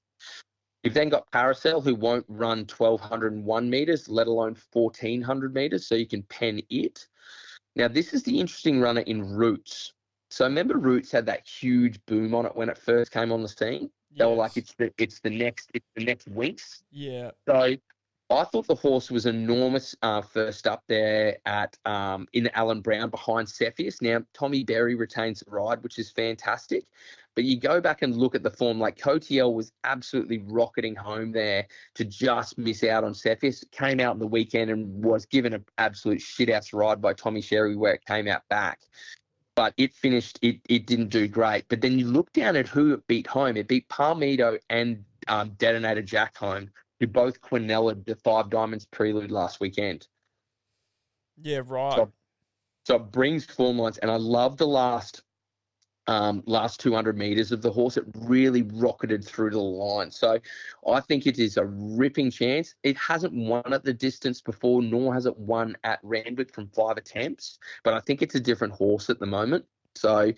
[0.86, 6.06] You've then got Paracel, who won't run 1,201 metres, let alone 1,400 metres, so you
[6.06, 7.08] can pen it.
[7.74, 9.94] Now, this is the interesting runner in Roots.
[10.30, 13.48] So remember Roots had that huge boom on it when it first came on the
[13.48, 13.90] scene?
[14.16, 16.84] They were like, it's the, it's the next, it's the next Winks.
[16.92, 17.74] yeah, So
[18.30, 23.10] I thought the horse was enormous uh, first up there at um, in Alan Brown
[23.10, 24.00] behind Cepheus.
[24.00, 26.84] Now Tommy Berry retains the ride, which is fantastic.
[27.36, 31.32] But you go back and look at the form, like Cotiel was absolutely rocketing home
[31.32, 33.62] there to just miss out on Cepheus.
[33.72, 37.42] Came out in the weekend and was given an absolute shit ass ride by Tommy
[37.42, 38.80] Sherry where it came out back.
[39.54, 41.66] But it finished, it, it didn't do great.
[41.68, 43.56] But then you look down at who it beat home.
[43.58, 46.70] It beat Palmito and um, Detonator Jack home
[47.00, 50.06] who both Quinella the Five Diamonds prelude last weekend.
[51.42, 51.94] yeah, right.
[51.96, 52.12] So-
[52.84, 55.22] So it brings form lines, and I love the last
[56.06, 57.96] um, last 200 meters of the horse.
[57.96, 60.10] It really rocketed through the line.
[60.10, 60.38] So
[60.88, 62.74] I think it is a ripping chance.
[62.82, 66.96] It hasn't won at the distance before, nor has it won at Randwick from five
[66.96, 67.58] attempts.
[67.84, 69.64] But I think it's a different horse at the moment.
[69.94, 70.32] So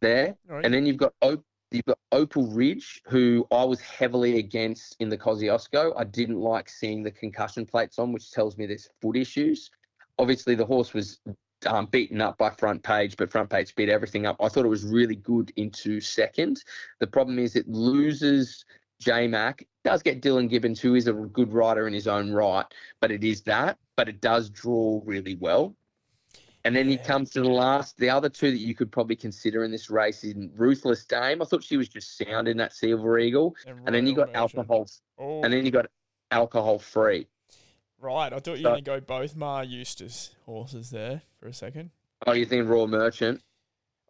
[0.00, 0.64] there, right.
[0.64, 5.08] and then you've got Op- you've got Opal Ridge, who I was heavily against in
[5.08, 5.92] the Kosciuszko.
[5.96, 9.70] I didn't like seeing the concussion plates on, which tells me there's foot issues.
[10.18, 11.20] Obviously, the horse was
[11.66, 14.36] um, beaten up by front page, but front page beat everything up.
[14.40, 16.62] I thought it was really good into second.
[17.00, 18.64] The problem is it loses
[19.00, 19.66] J Mac.
[19.84, 22.64] Does get Dylan Gibbons, who is a good rider in his own right,
[23.00, 23.78] but it is that.
[23.96, 25.76] But it does draw really well.
[26.64, 26.96] And then Yeah.
[26.96, 30.24] come to the last, the other two that you could probably consider in this race
[30.24, 31.42] in Ruthless Dame.
[31.42, 33.54] I thought she was just sound in that Silver Eagle.
[33.66, 35.86] And then you got alcohol, Oh, and then you got
[36.30, 37.28] alcohol free.
[38.04, 38.34] Right.
[38.34, 41.88] I thought you were going to go both Maher Eustace horses there for a second.
[42.26, 43.40] Oh, you think Raw Merchant?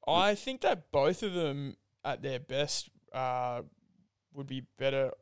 [0.09, 3.63] I think that both of them at their best uh,
[4.35, 5.13] would be better,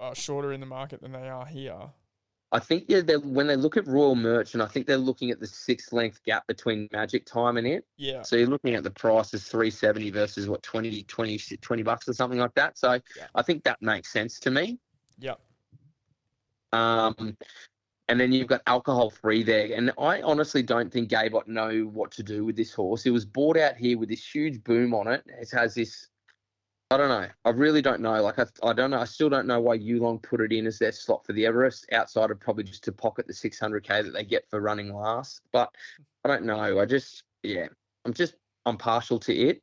[0.00, 1.90] uh, shorter in the market than they are here.
[2.52, 5.46] I think yeah, when they look at Royal Merchant, I think they're looking at the
[5.46, 7.84] six length gap between Magic Time and it.
[7.98, 8.22] Yeah.
[8.22, 12.14] So you're looking at the price is 370 versus what 20, 20, 20 bucks or
[12.14, 12.78] something like that.
[12.78, 13.26] So Yeah.
[13.34, 14.78] I think that makes sense to me.
[15.18, 15.38] Yep.
[16.72, 17.36] Um,
[18.08, 19.68] and then you've got alcohol free there.
[19.74, 23.04] And I honestly don't think Gabot know what to do with this horse.
[23.04, 25.24] It was bought out here with this huge boom on it.
[25.26, 26.08] It has this,
[26.92, 27.26] I don't know.
[27.44, 28.22] I really don't know.
[28.22, 29.00] Like, I, I don't know.
[29.00, 31.86] I still don't know why Yulong put it in as their slot for the Everest
[31.92, 35.40] outside of probably just to pocket the 600K that they get for running last.
[35.52, 35.74] But
[36.24, 36.78] I don't know.
[36.78, 37.66] I just, yeah,
[38.04, 39.62] I'm just, I'm partial to it.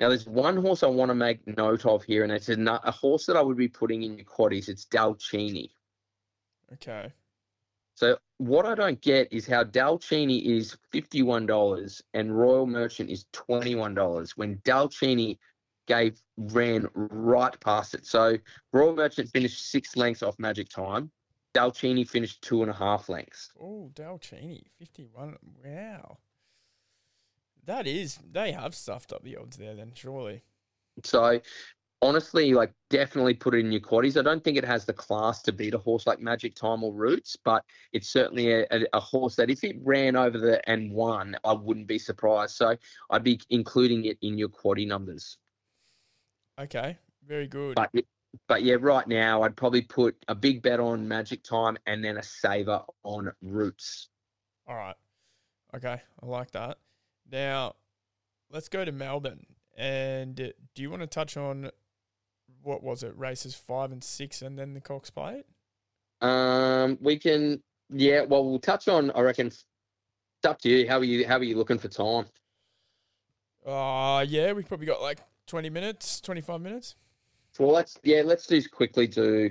[0.00, 2.90] Now, there's one horse I want to make note of here, and it's a, a
[2.90, 4.68] horse that I would be putting in your quaddies.
[4.68, 5.70] It's Dalcini.
[6.72, 7.12] Okay.
[7.94, 13.26] So what I don't get is how Dalcini is fifty-one dollars and Royal Merchant is
[13.32, 15.38] twenty-one dollars when Dalcini
[15.86, 18.06] gave ran right past it.
[18.06, 18.38] So
[18.72, 21.10] Royal Merchant finished six lengths off Magic Time.
[21.54, 23.50] Dalcini finished two and a half lengths.
[23.60, 25.36] Oh, Dalcini, 51.
[25.62, 26.18] Wow.
[27.64, 30.42] That is, they have stuffed up the odds there then, surely.
[31.04, 31.40] So
[32.02, 34.18] honestly, like definitely put it in your quaddies.
[34.18, 36.92] I don't think it has the class to beat a horse like Magic Time or
[36.92, 40.92] Roots, but it's certainly a, a, a horse that if it ran over the and
[40.92, 42.56] won, I wouldn't be surprised.
[42.56, 42.76] So
[43.10, 45.38] I'd be including it in your quaddie numbers.
[46.60, 46.98] Okay.
[47.26, 47.76] Very good.
[47.76, 47.90] But
[48.48, 52.16] but yeah, right now I'd probably put a big bet on Magic Time and then
[52.16, 54.08] a saver on Roots.
[54.66, 54.96] All right.
[55.74, 56.00] Okay.
[56.22, 56.78] I like that.
[57.30, 57.76] Now,
[58.50, 59.46] let's go to Melbourne.
[59.76, 61.70] And do you want to touch on
[62.62, 65.44] what was it, races five and six, and then the Cox Plate?
[66.20, 68.22] Um, we can yeah.
[68.22, 69.10] Well, we'll touch on.
[69.12, 69.48] I reckon.
[69.48, 69.64] It's
[70.44, 70.88] up to you.
[70.88, 71.26] How are you?
[71.26, 72.26] How are you looking for time?
[73.64, 76.96] Uh, yeah, we've probably got like 20 minutes, 25 minutes.
[77.58, 79.50] Well, let's yeah, let's just quickly do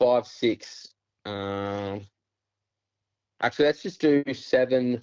[0.00, 0.88] five, six.
[1.26, 2.00] Um,
[3.40, 5.02] actually, let's just do seven.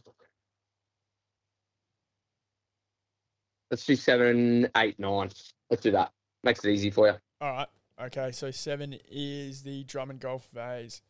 [3.70, 5.30] Let's do seven, eight, nine.
[5.70, 6.12] Let's do that.
[6.44, 7.14] Makes it easy for you.
[7.42, 7.68] All right.
[8.00, 8.32] Okay.
[8.32, 11.02] So seven is the Drummond Golf Vase.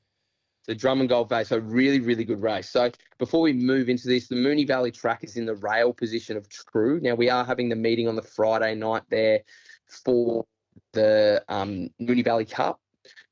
[0.68, 1.52] The Drummond golf vase.
[1.52, 2.70] a really, really good race.
[2.70, 6.38] So before we move into this, the Moonee Valley track is in the rail position
[6.38, 7.00] of True.
[7.02, 9.40] Now we are having the meeting on the Friday night there
[9.88, 10.46] for
[10.94, 12.80] the um, Moonee Valley Cup.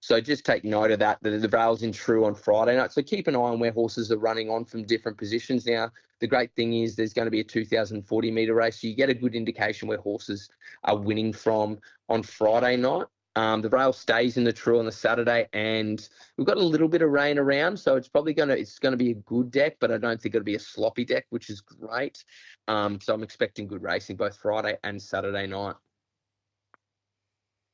[0.02, 1.20] So just take note of that.
[1.22, 2.92] The, the rail's in True on Friday night.
[2.92, 5.66] So keep an eye on where horses are running on from different positions.
[5.66, 8.82] Now the great thing is there's going to be a 2,040 meter race.
[8.82, 10.50] So you get a good indication where horses
[10.84, 13.08] are winning from on Friday night.
[13.36, 16.88] Um, the rail stays in the True on the Saturday, and we've got a little
[16.90, 19.92] bit of rain around, so it's probably gonna it's gonna be a good deck, but
[19.92, 22.24] I don't think it'll be a sloppy deck, which is great.
[22.68, 25.76] Um, so I'm expecting good racing both Friday and Saturday night.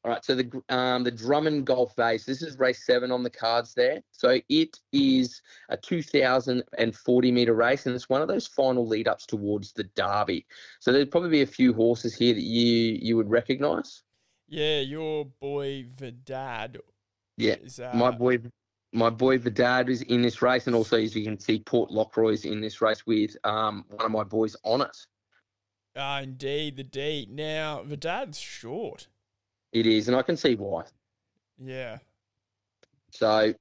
[0.06, 2.26] All right, so the um, the Drummond Golf Vase.
[2.26, 4.04] This is race seven on the cards there.
[4.12, 9.26] So it is a 2,040 meter race, and it's one of those final lead ups
[9.26, 10.46] towards the Derby.
[10.80, 14.04] So there'd probably be a few horses here that you you would recognise.
[14.48, 16.78] Yeah, your boy Vidad.
[17.38, 18.38] Yeah, Is, uh, my boy
[18.94, 22.46] my boy Vidad is in this race and also as you can see Port Lockroy's
[22.46, 24.96] in this race with um, one of my boys on it
[25.98, 27.26] Ah, indeed, the D.
[27.32, 29.08] Now, Vidad's short.
[29.76, 30.84] It is and I can see why
[31.62, 31.98] Yeah.
[33.12, 33.54] so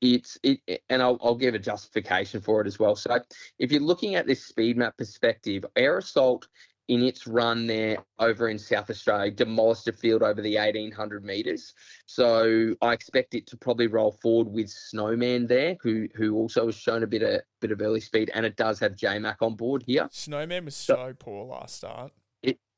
[0.00, 3.18] it's it and I'll, I'll give a justification for it as well so
[3.58, 6.46] if you're looking at this speed map perspective air assault
[6.88, 11.74] in its run there over in South Australia demolished a field over the 1800 meters
[12.06, 16.76] so I expect it to probably roll forward with Snowman there who who also has
[16.76, 19.56] shown a bit of bit of early speed and it does have J Mac on
[19.56, 22.12] board here Snowman was So- so poor last start.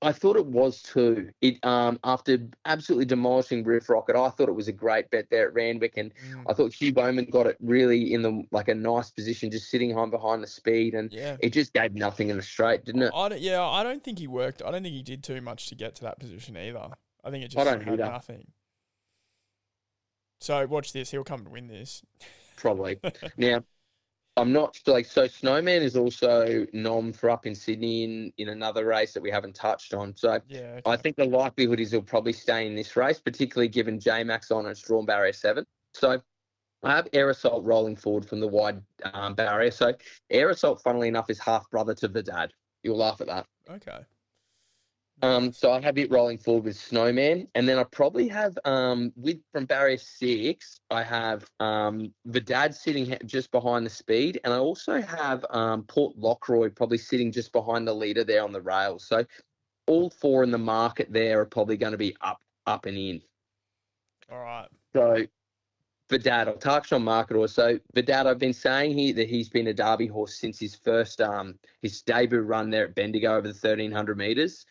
[0.01, 1.31] I thought it was too.
[1.41, 5.49] It um after absolutely demolishing Riff Rocket, I thought it was a great bet there
[5.49, 8.75] at Randwick, and Mm, I thought Hugh Bowman got it really in the like a
[8.75, 11.37] nice position, just sitting home behind the speed, and yeah.
[11.41, 13.13] it just gave nothing in the straight, didn't it?
[13.15, 14.63] I don't, yeah, I don't think he worked.
[14.63, 16.89] I don't think he did too much to get to that position either.
[17.25, 17.97] I think it just had either.
[17.97, 18.47] nothing.
[20.41, 21.11] So watch this.
[21.11, 22.03] He'll come to win this.
[22.57, 22.99] Probably.
[23.37, 23.63] now,
[24.39, 25.27] I'm not like so.
[25.27, 29.55] Snowman is also nom for up in Sydney in in another race that we haven't
[29.55, 30.15] touched on.
[30.17, 30.81] So Yeah.
[30.87, 34.51] I think the likelihood is he'll probably stay in this race, particularly given J Mac's
[34.51, 35.67] on and it's drawn barrier seven.
[35.93, 36.23] So
[36.83, 38.81] I have Assault rolling forward from the wide
[39.13, 39.71] um, barrier.
[39.71, 39.95] So
[40.31, 42.51] Assault, funnily enough, is half brother to Vidad.
[42.83, 43.47] You'll laugh at that.
[43.69, 43.99] Okay.
[45.21, 49.13] Um, so I have it rolling forward with Snowman, and then I probably have um,
[49.17, 54.59] with from barrier six, I have um, Vidad sitting just behind the speed, and I
[54.59, 59.07] also have um, Port Lockroy probably sitting just behind the leader there on the rails.
[59.09, 59.25] So
[59.89, 63.21] all four in the market there are probably going to be up up and in.
[64.31, 64.69] All right.
[64.95, 65.27] So
[66.11, 67.49] Vedad, I'll touch on Marketor.
[67.49, 71.21] So Vedad, I've been saying here that he's been a Derby horse since his first
[71.21, 74.65] um his debut run there at Bendigo over the thirteen hundred meters.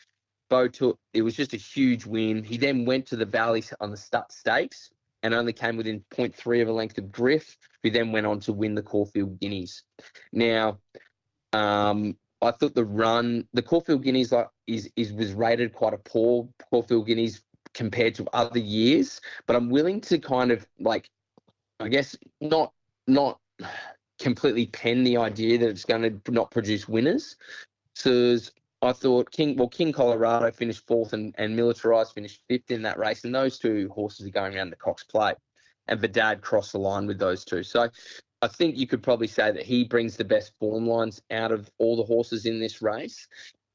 [0.49, 2.43] Bo took it was just a huge win.
[2.43, 4.91] He then went to the Valley on the Stutt Stakes
[5.23, 8.53] and only came within 0.3 of a length of Griff, who then went on to
[8.53, 9.83] win the Caulfield Guineas.
[10.31, 10.77] Now,
[11.53, 15.97] um, I thought the run, the Caulfield Guineas, like is is was rated quite a
[15.97, 17.41] poor Caulfield Guineas
[17.73, 21.09] compared to other years, but I'm willing to kind of like,
[21.79, 22.73] I guess not
[23.07, 23.39] not
[24.19, 27.35] completely pen the idea that it's going to not produce winners.
[27.95, 28.37] So
[28.81, 32.99] I thought King, well, King Colorado finished fourth and, and Militarized finished fifth in that
[32.99, 33.23] race.
[33.23, 35.37] And those two horses are going around the Cox Plate.
[35.87, 37.63] And Vedad crossed the line with those two.
[37.63, 37.89] So
[38.41, 41.71] I think you could probably say that he brings the best form lines out of
[41.79, 43.27] all the horses in this race.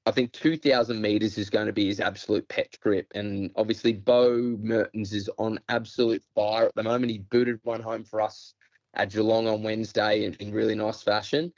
[0.04, 3.06] I think 2,000 metres is going to be his absolute pet grip.
[3.14, 7.12] And obviously, Bo Mertens is on absolute fire at the moment.
[7.12, 8.54] He booted one home for us
[8.94, 11.52] at Geelong on Wednesday in, in really nice fashion.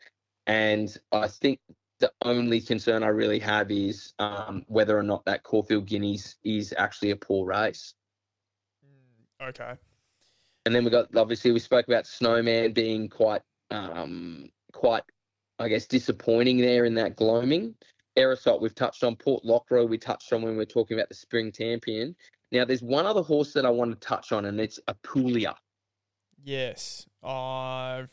[0.47, 1.59] And I think
[2.01, 6.75] the only concern I really have is um, whether or not that Caulfield Guineas is
[6.77, 7.95] actually a poor race.
[8.85, 9.75] Mm, Okay.
[10.67, 15.03] And then we got obviously we spoke about Snowman being quite um, quite
[15.59, 17.75] I guess disappointing there in that gloaming.
[18.19, 21.15] Aerosol we've touched on Port Lockroy we touched on when we were talking about the
[21.15, 22.17] Spring Champion.
[22.51, 25.55] Now there's one other horse that I want to touch on and it's Apulia.
[26.43, 27.07] Yes.
[27.23, 28.11] I've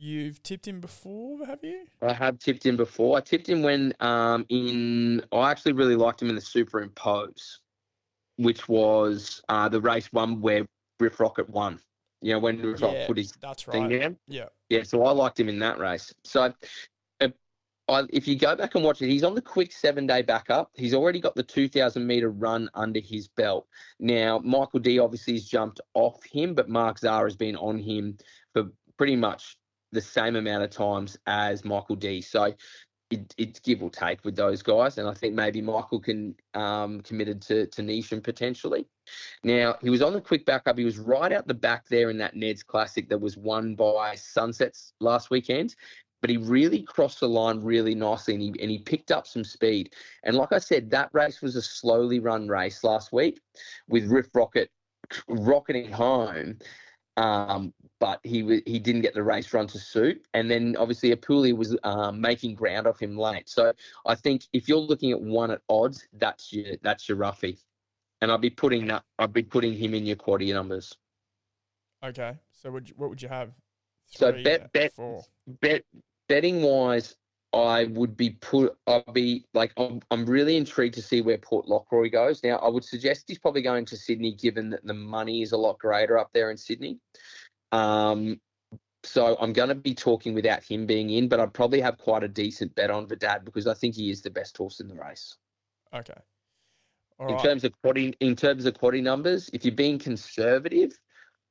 [0.00, 1.86] you've tipped him before, have you?
[2.02, 3.16] I have tipped him before.
[3.16, 7.60] I tipped him when um, in I actually really liked him in the Superimpose,
[8.36, 10.66] which was uh, the race one where
[10.98, 11.78] Riff Rocket won.
[12.22, 14.00] You know when Riff Rocket Yeah, put his That's thing right.
[14.00, 14.16] down.
[14.28, 14.46] Yeah.
[14.68, 16.14] Yeah, so I liked him in that race.
[16.24, 16.52] So,
[17.20, 17.28] uh,
[17.88, 20.70] I, if you go back and watch it, he's on the quick seven day backup.
[20.76, 23.66] He's already got the 2,000 meter run under his belt.
[23.98, 28.16] Now, Michael Dee obviously has jumped off him, but Mark Zahra has been on him
[28.52, 29.56] for pretty much
[29.92, 32.20] the same amount of times as Michael Dee.
[32.20, 32.54] So,
[33.10, 34.98] it, it's give or take with those guys.
[34.98, 38.86] And I think maybe Michael can um, committed to, to Nisham potentially.
[39.42, 40.78] Now, he was on the quick backup.
[40.78, 44.14] He was right out the back there in that Ned's Classic that was won by
[44.14, 45.74] Sunsets last weekend.
[46.20, 49.42] But he really crossed the line really nicely and he, and he picked up some
[49.42, 49.94] speed.
[50.22, 53.40] And like I said, that race was a slowly run race last week
[53.88, 54.70] with Riff Rocket
[55.28, 56.58] rocketing home.
[57.16, 61.56] Um, but he he didn't get the race run to suit, and then obviously Apuli
[61.56, 63.48] was um, making ground off him late.
[63.48, 63.72] So
[64.06, 67.58] I think if you're looking at one at odds, that's your that's your roughie,
[68.22, 70.96] and I'd be putting that I'd be putting him in your quaddy numbers.
[72.02, 72.38] Okay.
[72.50, 73.52] So would you, what would you have?
[74.06, 75.22] So bet- bet- four.
[75.60, 75.84] Bet
[76.28, 77.16] betting wise,
[77.52, 78.76] I would be put.
[78.86, 80.00] I'd be like I'm.
[80.10, 82.42] I'm really intrigued to see where Port Lockroy goes.
[82.42, 85.56] Now, I would suggest he's probably going to Sydney, given that the money is a
[85.56, 86.98] lot greater up there in Sydney.
[87.72, 88.40] Um,
[89.02, 92.22] so I'm going to be talking without him being in, but I'd probably have quite
[92.22, 94.94] a decent bet on Vedad because I think he is the best horse in the
[94.94, 95.36] race.
[95.94, 96.20] Okay.
[97.18, 97.42] All in right.
[97.42, 100.98] terms of quaddy, in terms of quaddy numbers, if you're being conservative,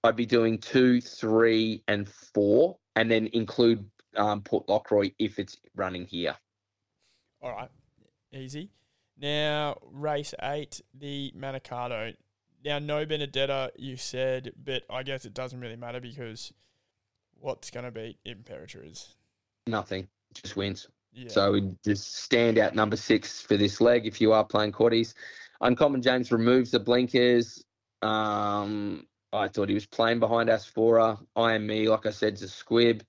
[0.03, 5.57] I'd be doing two, three, and four, and then include um, Port Lockroy if it's
[5.75, 6.35] running here.
[7.41, 7.69] All right.
[8.31, 8.69] Easy.
[9.17, 12.15] Now, race eight, the Manikato.
[12.63, 16.53] Now, no Benedetta, you said, but I guess it doesn't really matter because
[17.39, 19.13] what's going to beat Imperatriz?
[19.67, 20.87] Nothing, just wins.
[21.13, 21.29] Yeah.
[21.29, 25.13] So we just stand out number six for this leg if you are playing quaddies.
[25.61, 27.63] Uncommon James removes the blinkers.
[28.01, 31.19] Um, I thought he was playing behind Asphora.
[31.35, 33.03] I am me, like I said, is a squib.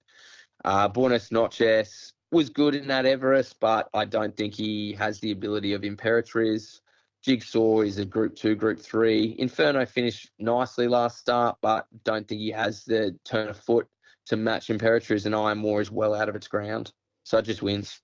[0.65, 5.33] Uh, Buenos Noches was good in that Everest, but I don't think he has the
[5.33, 6.81] ability of Imperatriz.
[7.23, 9.37] Jigsaw is a Group Two, Group Three.
[9.39, 13.87] Inferno finished nicely last start, but don't think he has the turn of foot
[14.27, 16.93] to match Imperatriz, and I am more is well out of its ground.
[17.25, 18.01] So it just wins.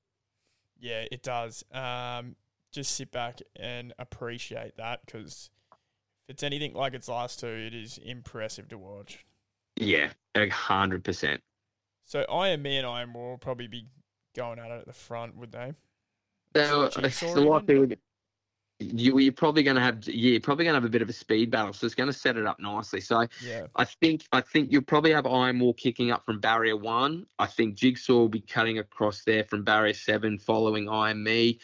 [0.78, 1.64] Yeah, it does.
[1.72, 2.36] Um,
[2.72, 7.74] just sit back and appreciate that because if it's anything like its last two, it
[7.74, 9.24] is impressive to watch.
[9.76, 11.40] Yeah, a hundred percent.
[12.04, 13.86] So I me and I am will probably be
[14.34, 15.72] going at it at the front, would they?
[16.54, 17.88] So Jigsaw it's a lot even?
[17.90, 17.98] to-
[18.78, 21.08] you, you're probably going to have, yeah, you're probably going to have a bit of
[21.08, 21.72] a speed battle.
[21.72, 23.00] So it's going to set it up nicely.
[23.00, 23.66] So Yeah.
[23.74, 27.26] I think, I think you'll probably have Iron Wall kicking up from barrier one.
[27.38, 31.58] I think Jigsaw will be cutting across there from barrier seven, following Iron Me.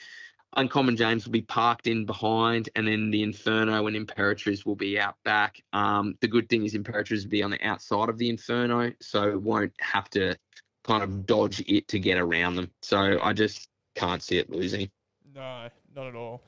[0.54, 4.98] Uncommon James will be parked in behind, and then the Inferno and Imperatriz will be
[4.98, 5.62] out back.
[5.72, 9.30] Um, the good thing is Imperatriz will be on the outside of the Inferno, so
[9.30, 10.36] it won't have to
[10.84, 12.70] kind of dodge it to get around them.
[12.82, 14.90] So I just can't see it losing.
[15.34, 16.42] No, not at all.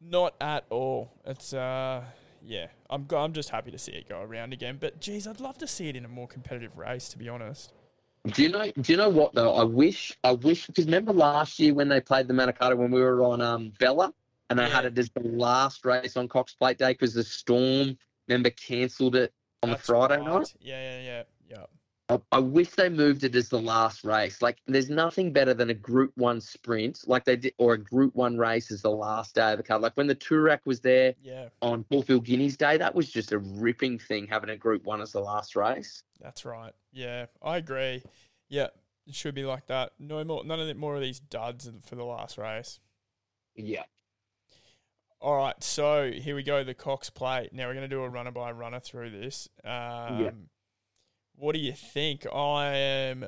[0.00, 1.12] Not at all.
[1.26, 2.04] It's uh
[2.42, 2.68] yeah.
[2.88, 4.78] I'm go- I'm just happy to see it go around again.
[4.80, 7.08] But geez, I'd love to see it in a more competitive race.
[7.10, 7.72] To be honest.
[8.32, 8.70] Do you know?
[8.70, 9.54] Do you know what though?
[9.54, 13.00] I wish, I wish, because remember last year when they played the Manikato when we
[13.00, 14.12] were on um, Bella,
[14.50, 17.96] and they had it as the last race on Cox Plate Day because the storm
[18.28, 19.32] member cancelled it
[19.62, 20.26] on That's the Friday right.
[20.26, 20.54] night.
[20.60, 21.64] Yeah, yeah, yeah, yeah.
[22.10, 24.42] I, I wish they moved it as the last race.
[24.42, 28.16] Like, there's nothing better than a Group One sprint, like they did, or a Group
[28.16, 29.80] One race as the last day of the card.
[29.80, 33.38] Like when the Toorak was there Yeah, on Caulfield Guineas Day, that was just a
[33.38, 36.02] ripping thing having a Group One as the last race.
[36.20, 36.72] that's right.
[36.92, 38.02] Yeah, I agree.
[38.48, 38.68] Yeah,
[39.06, 39.92] it should be like that.
[40.00, 42.80] No more, none of the, more of these duds for the last race.
[43.54, 43.84] Yeah.
[45.20, 46.64] All right, so here we go.
[46.64, 47.52] The Cox Plate.
[47.52, 49.48] Now we're going to do a runner by runner through this.
[49.64, 50.48] Um,
[51.40, 52.26] What do you think?
[52.30, 53.24] I am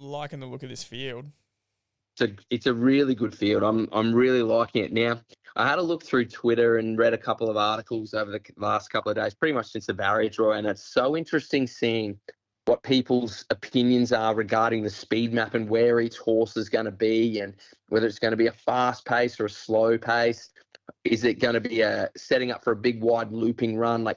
[0.00, 1.26] liking the look of this field.
[2.18, 3.62] it's a it's a really good field.
[3.62, 5.20] I'm I'm really liking it now.
[5.56, 8.88] I had a look through Twitter and read a couple of articles over the last
[8.88, 12.18] couple of days, pretty much since the barrier draw, and it's so interesting seeing
[12.64, 16.90] what people's opinions are regarding the speed map and where each horse is going to
[16.90, 17.56] be, and
[17.90, 20.48] whether it's going to be a fast pace or a slow pace.
[21.04, 24.02] Is it going to be a setting up for a big wide looping run?
[24.02, 24.16] Like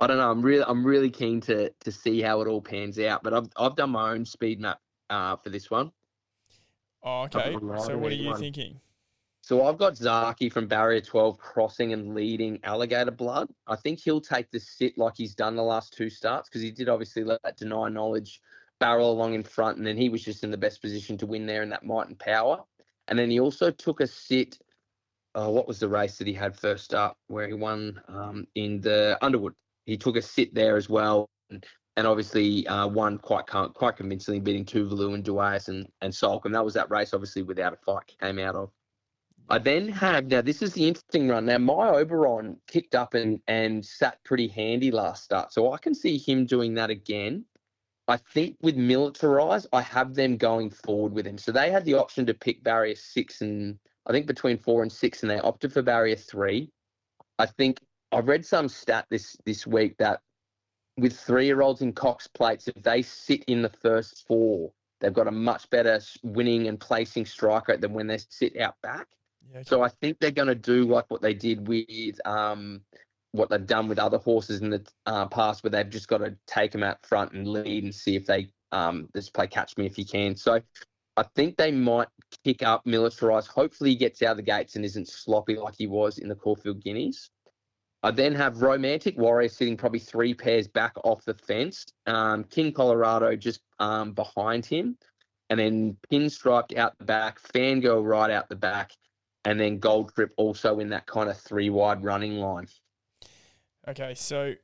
[0.00, 0.30] I don't know.
[0.30, 3.22] I'm really I'm really keen to to see how it all pans out.
[3.22, 4.80] But I've I've done my own speed map
[5.10, 5.92] uh, for this one.
[7.02, 7.56] Oh, okay.
[7.78, 8.40] So what are you one.
[8.40, 8.80] thinking?
[9.42, 13.50] So I've got Zaaki from Barrier 12 crossing and leading Alligator Blood.
[13.66, 16.70] I think he'll take the sit like he's done the last two starts because he
[16.70, 18.40] did obviously let that deny knowledge
[18.80, 21.44] barrel along in front and then he was just in the best position to win
[21.44, 22.64] there in that might and power.
[23.08, 24.58] And then he also took a sit.
[25.34, 28.80] Uh, what was the race that he had first up where he won um, in
[28.80, 29.54] the Underwood?
[29.86, 31.28] He took a sit there as well.
[31.50, 31.64] And,
[31.96, 36.44] and obviously uh, won quite quite convincingly, beating Tuvalu and Duais and, and Salk.
[36.44, 38.70] And that was that race, obviously, without a fight came out of.
[39.48, 41.46] I then have now this is the interesting run.
[41.46, 46.16] Now Mayaban kicked up and and sat pretty handy last start, so I can see
[46.16, 47.44] him doing that again.
[48.08, 51.38] I think with militarize, I have them going forward with him.
[51.38, 54.92] So they had the option to pick barrier six and I think between four and
[54.92, 56.70] six, and they opted for barrier three.
[57.38, 57.80] I think
[58.14, 60.20] I read some stat this this week that
[60.96, 65.12] with three year olds in Cox plates, if they sit in the first four, they've
[65.12, 69.08] got a much better winning and placing strike rate than when they sit out back.
[69.52, 69.82] Yeah, So.
[69.82, 72.82] I think they're going to do like what they did with um,
[73.32, 76.36] what they've done with other horses in the uh, past, where they've just got to
[76.46, 79.86] take them out front and lead and see if they um, just play catch me
[79.86, 80.36] if you can.
[80.36, 80.60] So
[81.16, 82.08] I think they might
[82.44, 83.48] kick up militarize.
[83.48, 86.36] Hopefully he gets out of the gates and isn't sloppy like he was in the
[86.36, 87.30] Caulfield Guineas.
[88.04, 91.86] I then have Romantic Warrior sitting probably three pairs back off the fence.
[92.06, 94.98] Um, King Colorado just um, behind him.
[95.48, 98.92] And then Pinstriped out the back, Fangirl right out the back,
[99.46, 102.66] and then Gold Trip also in that kind of three wide running line.
[103.88, 104.54] Okay, so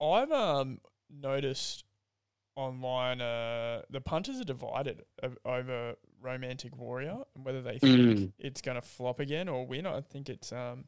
[0.00, 0.80] I've um
[1.10, 1.84] noticed
[2.56, 5.02] online uh the punters are divided
[5.44, 8.32] over Romantic Warrior and whether they think Mm.
[8.38, 9.86] it's going to flop again or win.
[9.86, 10.84] I think it's um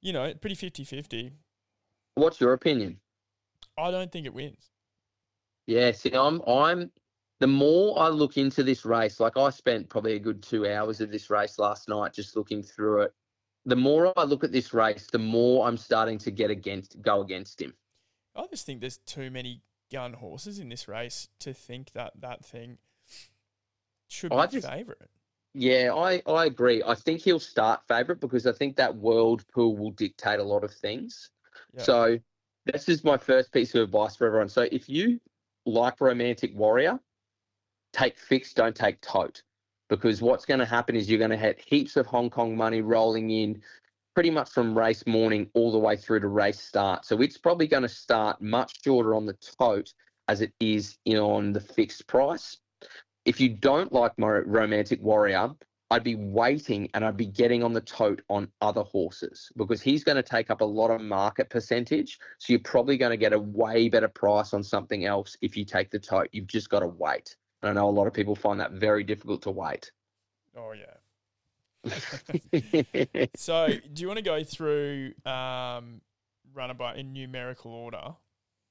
[0.00, 1.32] you know, pretty 50-50.
[2.14, 2.98] What's your opinion?
[3.78, 4.70] I don't think it wins.
[5.66, 6.90] Yeah, see, I'm, I'm,
[7.38, 11.00] the more I look into this race, like I spent probably a good two hours
[11.00, 13.12] of this race last night just looking through it.
[13.66, 17.20] The more I look at this race, the more I'm starting to get against, go
[17.20, 17.74] against him.
[18.34, 22.44] I just think there's too many gun horses in this race to think that that
[22.44, 22.78] thing
[24.08, 25.08] should be I just- favourite.
[25.54, 26.82] Yeah, I, I agree.
[26.86, 30.62] I think he'll start favourite because I think that world pool will dictate a lot
[30.62, 31.30] of things.
[31.74, 31.82] Yeah.
[31.82, 32.18] So
[32.66, 34.48] this is my first piece of advice for everyone.
[34.48, 35.20] So if you
[35.66, 37.00] like Romantic Warrior,
[37.92, 39.42] take fixed, don't take tote.
[39.88, 42.80] Because what's going to happen is you're going to have heaps of Hong Kong money
[42.80, 43.60] rolling in
[44.14, 47.04] pretty much from race morning all the way through to race start.
[47.04, 49.92] So it's probably going to start much shorter on the tote
[50.28, 52.58] as it is in on the fixed price.
[53.24, 55.50] If you don't like my Romantic Warrior,
[55.90, 60.04] I'd be waiting and I'd be getting on the tote on other horses because he's
[60.04, 62.18] going to take up a lot of market percentage.
[62.38, 65.64] So you're probably going to get a way better price on something else if you
[65.64, 66.28] take the tote.
[66.30, 67.34] You've just got to wait.
[67.62, 69.90] And I know a lot of people find that very difficult to wait.
[70.56, 70.94] Oh yeah.
[73.36, 76.02] So, do you want to go through um,
[76.54, 78.14] runner by in numerical order?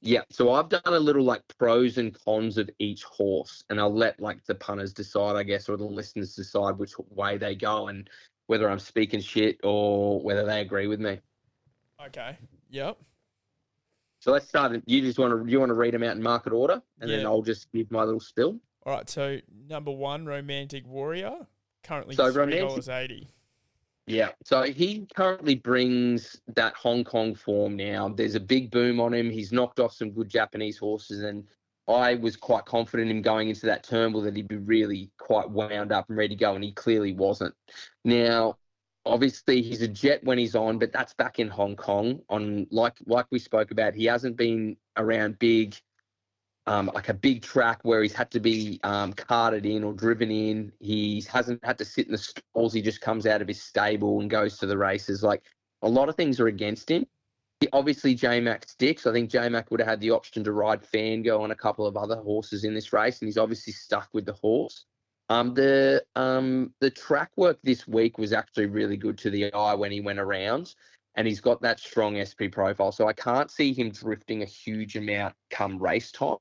[0.02, 0.22] Yeah.
[0.30, 4.20] So I've done a little like pros and cons of each horse, and I'll let
[4.20, 8.10] like the punters decide, I guess, or the listeners decide which way they go and
[8.48, 11.20] whether I'm speaking shit or whether they agree with me.
[12.08, 12.38] Okay.
[12.70, 12.98] Yep.
[14.22, 14.82] So let's start.
[14.86, 17.26] You just want to you want to read them out in market order, and then
[17.26, 18.60] I'll just give my little spill.
[18.86, 19.10] All right.
[19.10, 21.48] So number one, romantic warrior,
[21.84, 23.30] currently So three dollars eighty.
[24.10, 24.30] Yeah.
[24.44, 28.10] So he currently brings that Hong Kong form now.
[28.10, 29.30] There's a big boom on him.
[29.30, 31.44] He's knocked off some good Japanese horses, and
[31.88, 35.48] I was quite confident in him going into that Turnbull that he'd be really quite
[35.52, 37.54] wound up and ready to go, and he clearly wasn't.
[38.04, 38.58] Now,
[39.06, 42.20] obviously, he's a jet when he's on, but that's back in Hong Kong.
[42.30, 45.76] On like like we spoke about, he hasn't been around big
[46.70, 50.30] um, like a big track where he's had to be um, carted in or driven
[50.30, 50.72] in.
[50.80, 52.74] He hasn't had to sit in the stalls.
[52.74, 55.24] He just comes out of his stable and goes to the races.
[55.24, 55.42] Like
[55.82, 57.08] a lot of things are against him.
[57.60, 59.08] He, obviously, J Mac sticks.
[59.08, 61.88] I think J Mac would have had the option to ride Fangirl and a couple
[61.88, 64.86] of other horses in this race, and he's obviously stuck with the horse.
[65.30, 69.74] Um, the um, the track work this week was actually really good to the eye
[69.74, 70.76] when he went around,
[71.16, 72.92] and he's got that strong SP profile.
[72.92, 76.38] So I can't see him drifting a huge amount come race time.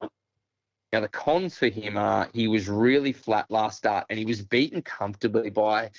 [0.92, 4.40] Now, the cons for him are he was really flat last start and he was
[4.40, 5.90] beaten comfortably by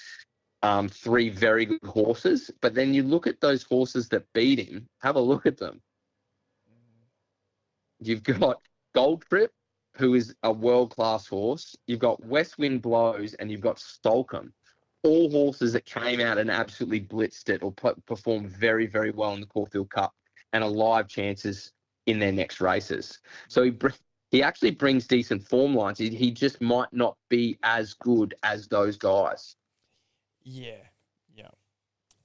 [0.63, 2.49] um, three very good horses.
[2.61, 5.81] But then you look at those horses that beat him, have a look at them.
[7.99, 8.61] You've got
[8.95, 9.51] Gold Trip,
[9.95, 11.75] who is a world class horse.
[11.85, 14.53] You've got West Wind Blows and you've got Soulcombe.
[15.03, 19.41] All horses that came out and absolutely blitzed it or performed very, very well in
[19.41, 20.13] the Caulfield Cup
[20.51, 21.71] and are live chances
[22.05, 23.19] in their next races.
[23.47, 23.71] So he,
[24.31, 25.97] he actually brings decent form lines.
[25.97, 29.55] He, he just might not be as good as those guys.
[30.43, 30.83] Yeah,
[31.33, 31.49] yeah.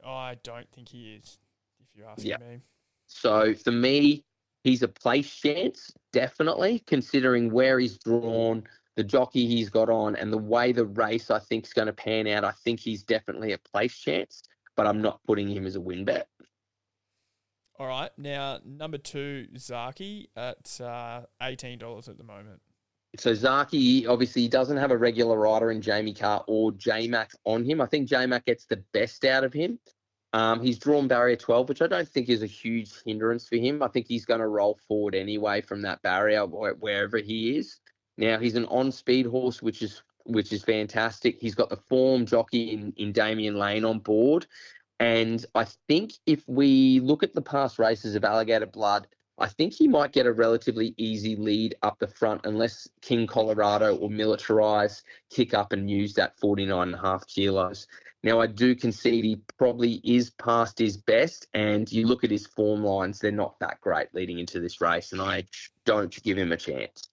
[0.05, 1.38] I don't think he is,
[1.80, 2.36] if you ask yeah.
[2.38, 2.61] me.
[3.07, 4.24] So for me,
[4.62, 8.64] he's a place chance, definitely, considering where he's drawn,
[8.96, 11.92] the jockey he's got on, and the way the race I think is going to
[11.92, 12.44] pan out.
[12.44, 14.42] I think he's definitely a place chance,
[14.76, 16.28] but I'm not putting him as a win bet.
[17.78, 18.10] All right.
[18.16, 22.60] Now, number two, Zaaki at uh, $18 at the moment.
[23.16, 27.64] So Zaaki obviously doesn't have a regular rider in Jamie Kah or J Mac on
[27.64, 27.80] him.
[27.80, 29.78] I think J Mac gets the best out of him.
[30.32, 33.84] Um, he's drawn barrier 12, which I don't think is a huge hindrance for him.
[33.84, 37.78] I think he's going to roll forward anyway from that barrier wherever he is.
[38.18, 41.38] Now he's an on-speed horse, which is which is fantastic.
[41.38, 44.46] He's got the form jockey in, in Damian Lane on board.
[45.01, 49.72] And I think if we look at the past races of Alligator Blood, I think
[49.72, 55.03] he might get a relatively easy lead up the front unless King Colorado or Militarize
[55.30, 57.88] kick up and use that 49 and a half kilos.
[58.22, 62.47] Now, I do concede he probably is past his best, and you look at his
[62.47, 65.45] form lines, they're not that great leading into this race, and I
[65.84, 67.09] don't give him a chance.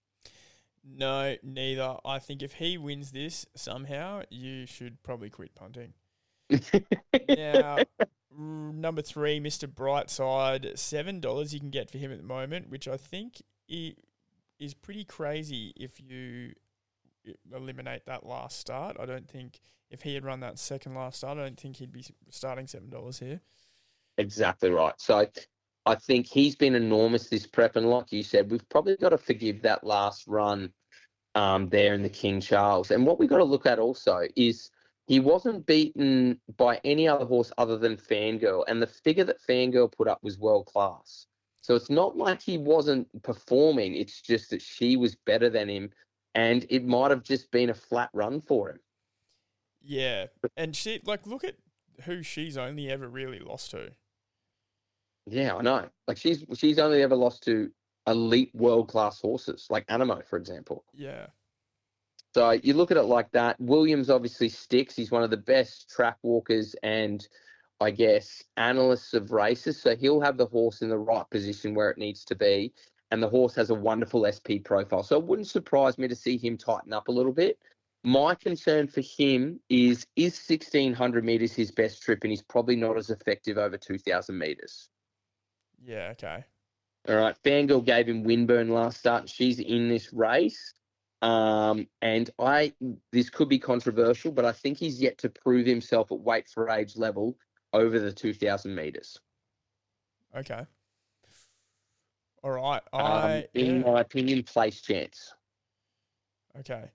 [0.84, 1.98] No, neither.
[2.06, 5.94] I think if he wins this somehow, you should probably quit punting
[7.30, 7.78] now,
[8.38, 9.68] number three, Mr.
[9.68, 14.74] Brightside, seven dollars you can get for him at the moment, which I think is
[14.74, 16.54] pretty crazy if you
[17.54, 18.97] eliminate that last start.
[18.99, 21.91] I don't think if he had run that second last start, I don't think he'd
[21.91, 23.41] be starting seven dollars here.
[24.18, 24.93] Exactly right.
[24.97, 25.26] So
[25.86, 29.18] I think he's been enormous this prep, and like you said, we've probably got to
[29.18, 30.72] forgive that last run
[31.36, 32.91] um, there in the King Charles.
[32.91, 34.70] And what we've got to look at also is
[35.08, 39.91] he wasn't beaten by any other horse other than Fangirl, and the figure that Fangirl
[39.91, 41.28] put up was world class.
[41.62, 45.91] So it's not like he wasn't performing, it's just that she was better than him,
[46.36, 48.80] and it might have just been a flat run for him.
[49.84, 51.56] Yeah, and she, like, look at
[52.04, 53.91] who she's only ever really lost to.
[55.28, 55.89] Yeah, I know.
[56.08, 57.72] Like, she's she's only ever lost to
[58.08, 60.84] elite world class horses, like Animo, for example.
[60.93, 61.28] Yeah.
[62.34, 63.60] So you look at it like that.
[63.60, 64.96] Williams obviously sticks.
[64.96, 67.28] He's one of the best track walkers and
[67.82, 69.82] I guess analysts of races.
[69.82, 72.74] So he'll have the horse in the right position where it needs to be.
[73.12, 75.04] And the horse has a wonderful SP profile.
[75.04, 77.60] So it wouldn't surprise me to see him tighten up a little bit.
[78.04, 82.98] My concern for him is is 1600 meters his best trip and he's probably not
[82.98, 84.90] as effective over 2000 meters.
[85.84, 86.46] Yeah, okay.
[87.10, 87.36] All right.
[87.44, 89.30] Fangirl gave him Winburn last start.
[89.30, 90.74] She's in this race.
[91.22, 92.74] Um, and I,
[93.12, 96.70] this could be controversial, but I think he's yet to prove himself at weight for
[96.70, 97.38] age level
[97.74, 99.20] over the 2,000 meters.
[100.36, 100.66] Okay.
[102.44, 102.82] All right.
[102.92, 103.92] Um, I, um, in yeah.
[103.92, 105.34] my opinion, place chance.
[106.60, 106.90] Okay.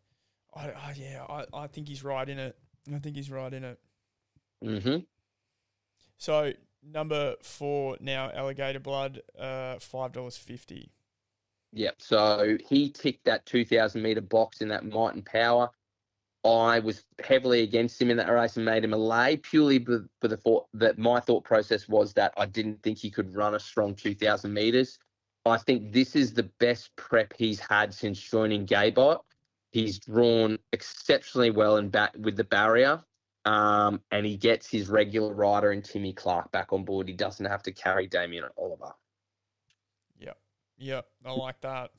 [0.54, 2.56] I, I, yeah, I, I think he's right in it.
[2.92, 3.78] I think he's right in it.
[4.64, 4.98] Mm-hmm.
[6.18, 6.52] So
[6.82, 10.92] number four now, alligator blood, uh, five dollars fifty.
[11.76, 11.96] Yep.
[11.98, 15.68] So he ticked that 2,000 meter box in that might and power.
[16.42, 20.28] I was heavily against him in that race and made him a lay purely for
[20.28, 23.60] the thought that my thought process was that I didn't think he could run a
[23.60, 24.98] strong 2,000 meters.
[25.44, 29.18] I think this is the best prep he's had since joining Gaybot.
[29.70, 33.04] He's drawn exceptionally well in back with the barrier.
[33.44, 37.06] Um, and he gets his regular rider and Timmy Clark back on board.
[37.06, 38.94] He doesn't have to carry Damian Oliver.
[40.78, 41.92] Yep, I like that.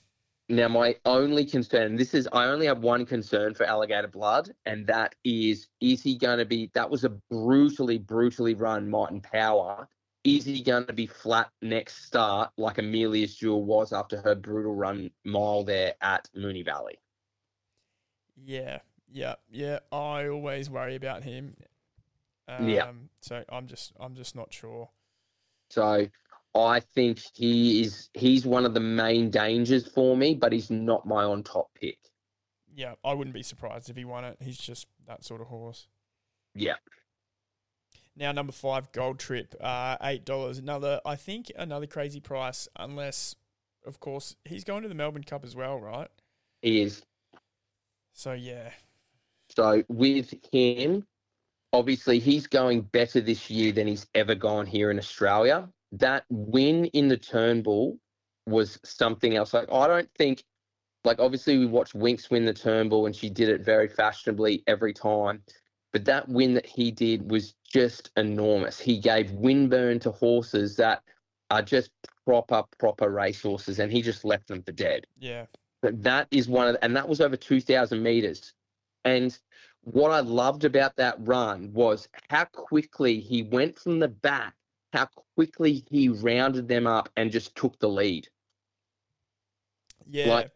[0.50, 4.88] Now, my only concern, this is, I only have one concern for Alligator Blood, and
[4.88, 9.22] that is, is he going to be, that was a brutally, brutally run Might and
[9.24, 9.90] Power.
[10.24, 14.74] Is he going to be flat next start like Amelia's Jewel was after her brutal
[14.76, 17.00] run mile there at Moonee Valley?
[18.36, 18.80] Yeah,
[19.12, 19.80] yeah, yeah.
[19.92, 21.58] I always worry about him.
[22.48, 22.92] Um, Yeah.
[23.22, 24.90] So I'm just, I'm just not sure.
[25.70, 26.08] So
[26.58, 31.06] I think he is, he's one of the main dangers for me, but he's not
[31.06, 31.98] my on top pick.
[32.74, 34.38] Yeah, I wouldn't be surprised if he won it.
[34.40, 35.88] He's just that sort of horse.
[36.54, 36.76] Yeah.
[38.16, 40.58] Now number five, Gold Trip, uh, eight dollars.
[40.58, 42.68] Another, I think, another crazy price.
[42.76, 43.36] Unless,
[43.86, 46.10] of course, he's going to the Melbourne Cup as well, right?
[46.62, 47.04] He is.
[48.14, 48.72] So yeah,
[49.56, 51.06] So with him,
[51.74, 55.70] obviously he's going better this year than he's ever gone here in Australia.
[55.92, 57.98] That win in the Turnbull
[58.46, 59.54] was something else.
[59.54, 60.44] Like I don't think,
[61.04, 64.94] like obviously we watched Winks win the Turnbull and she did it very fashionably every
[64.94, 65.44] time.
[65.94, 68.80] But that win that he did was just enormous.
[68.80, 71.02] He gave windburn to horses that
[71.50, 71.92] are just
[72.26, 75.08] proper, proper race horses, and he just left them for dead.
[75.18, 75.46] yeah,
[75.82, 78.54] But that is one of, the, and that was over 2,000 meters.
[79.06, 79.38] And
[79.82, 84.56] what I loved about that run was how quickly he went from the back,
[84.94, 88.28] how quickly he rounded them up and just took the lead.
[90.10, 90.52] yeah, Like,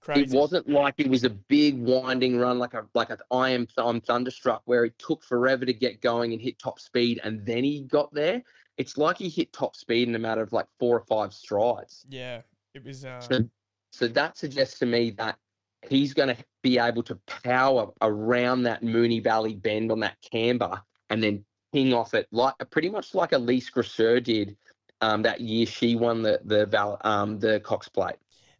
[0.00, 0.22] crazy.
[0.22, 3.66] It wasn't like it was a big winding run like a like a I am
[3.78, 7.64] I'm thunderstruck where it took forever to get going and hit top speed and then
[7.64, 8.42] he got there.
[8.76, 12.04] It's like he hit top speed in a matter of like four or five strides.
[12.08, 12.42] Yeah,
[12.74, 13.04] it was.
[13.04, 13.48] Uh, So,
[13.92, 15.38] so that suggests to me that
[15.88, 20.82] he's going to be able to power around that Moonee Valley bend on that camber
[21.10, 21.44] and then
[21.92, 24.56] off it like pretty much like Elise Grasser did
[25.00, 28.16] um, that year she won the the Val, um, the Cox Plate.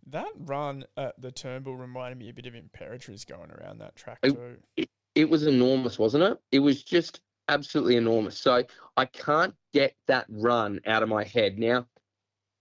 [0.08, 4.20] that run at the Turnbull reminded me a bit of Imperatriz going around that track
[4.22, 4.56] too.
[5.14, 6.38] It was enormous, wasn't it?
[6.50, 8.36] It was just absolutely enormous.
[8.38, 8.64] So
[8.96, 11.86] I can't get that run out of my head now.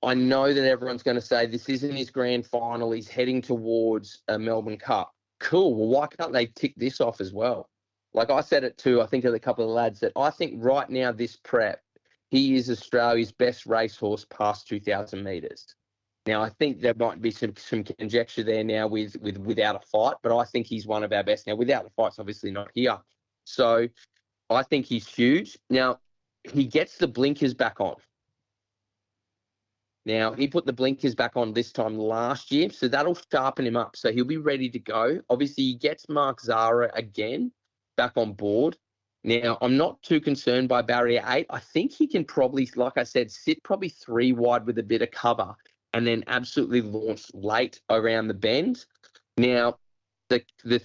[0.04, 2.92] I know that everyone's going to say this isn't his grand final.
[2.92, 5.14] He's heading towards a Melbourne Cup.
[5.40, 5.74] Cool.
[5.76, 7.70] Well, why can't they tick this off as well?
[8.14, 10.64] Like I said it too, I think to a couple of lads that I think
[10.64, 11.82] right now this prep,
[12.30, 15.76] he is Australia's best racehorse past 2,000 metres.
[16.26, 19.80] Now I think there might be some some conjecture there now with with without a
[19.80, 21.56] fight, but I think he's one of our best now.
[21.56, 22.98] Without the fight's obviously not here,
[23.44, 23.90] so
[24.50, 25.58] I think he's huge.
[25.70, 26.00] Now
[26.50, 27.96] he gets the blinkers back on.
[30.06, 33.76] Now he put the blinkers back on this time last year, so that'll sharpen him
[33.76, 33.98] up.
[33.98, 35.20] So he'll be ready to go.
[35.30, 37.52] Obviously, he gets Mark Zahra again
[37.96, 38.78] back on board.
[39.24, 41.46] Now I'm not too concerned by barrier eight.
[41.50, 45.02] I think he can probably, like I said, sit probably three wide with a bit
[45.02, 45.56] of cover,
[45.94, 48.86] and then absolutely launch late around the bend.
[49.38, 49.78] Now,
[50.30, 50.82] the the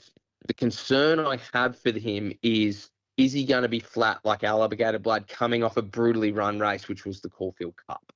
[0.47, 5.01] the concern I have for him is is he going to be flat like Alligator
[5.01, 8.13] Blood coming off a brutally run race, which was the Caulfield Cup?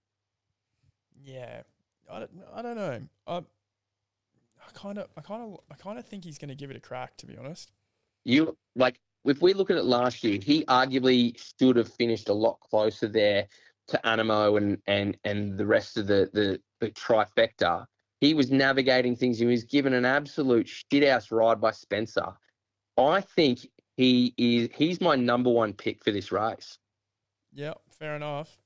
[1.24, 1.62] Yeah,
[2.10, 3.00] I don't, I don't know.
[3.26, 6.70] I, I kind of, I kind of, I kind of think he's going to give
[6.70, 7.16] it a crack.
[7.16, 7.72] To be honest.
[8.24, 12.34] You like if we look at it last year, he arguably should have finished a
[12.34, 13.46] lot closer there
[13.88, 17.86] to Animo and and and the rest of the the, the trifecta.
[18.20, 19.38] He was navigating things.
[19.38, 22.26] He was given an absolute shithouse ride by Spencer.
[22.96, 23.66] I think
[23.96, 26.78] he is he's my number one pick for this race.
[27.52, 28.56] Yeah, fair enough.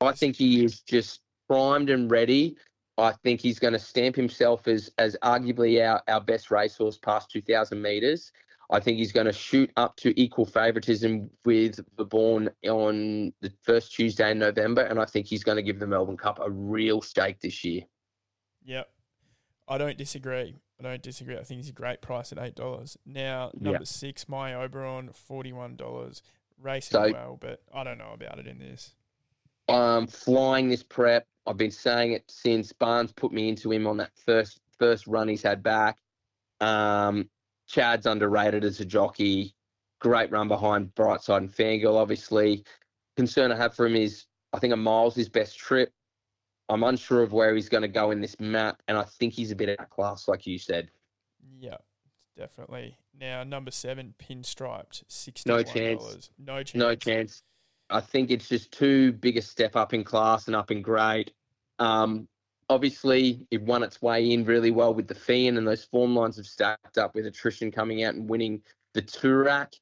[0.00, 2.56] I think he is just primed and ready.
[2.98, 7.30] I think he's going to stamp himself as as arguably our, our best racehorse past
[7.30, 8.32] 2,000 metres.
[8.72, 13.52] I think he's going to shoot up to equal favouritism with the Born on the
[13.62, 16.50] first Tuesday in November, and I think he's going to give the Melbourne Cup a
[16.50, 17.82] real stake this year.
[18.64, 18.88] Yep.
[19.68, 20.56] I don't disagree.
[20.80, 21.36] I don't disagree.
[21.36, 22.96] I think it's a great price at eight dollars.
[23.04, 23.84] Now number Yeah.
[23.84, 26.22] six, Mayaban, forty one dollars.
[26.58, 28.94] Racing So- well, but I don't know about it in this.
[29.68, 31.26] um, flying this prep.
[31.46, 35.28] I've been saying it since Barnes put me into him on that first first run
[35.28, 35.98] he's had back.
[36.60, 37.28] Um,
[37.72, 39.54] Chad's underrated as a jockey.
[39.98, 42.64] Great run behind Brightside and Fangirl, obviously.
[43.16, 45.90] Concern I have for him is I think a mile's his best trip.
[46.68, 49.50] I'm unsure of where he's going to go in this map, and I think he's
[49.50, 50.90] a bit outclassed, like you said.
[51.58, 51.78] Yeah,
[52.36, 52.96] definitely.
[53.18, 56.30] Now number seven, pinstriped, sixty No chance.
[56.38, 56.74] No chance.
[56.74, 57.42] No chance.
[57.88, 61.32] I think it's just too big a step up in class and up in grade.
[61.78, 62.28] Um,
[62.68, 66.36] obviously, it won its way in really well with the Feehan, and those form lines
[66.36, 68.62] have stacked up with attrition coming out and winning
[68.94, 69.74] the Toorak.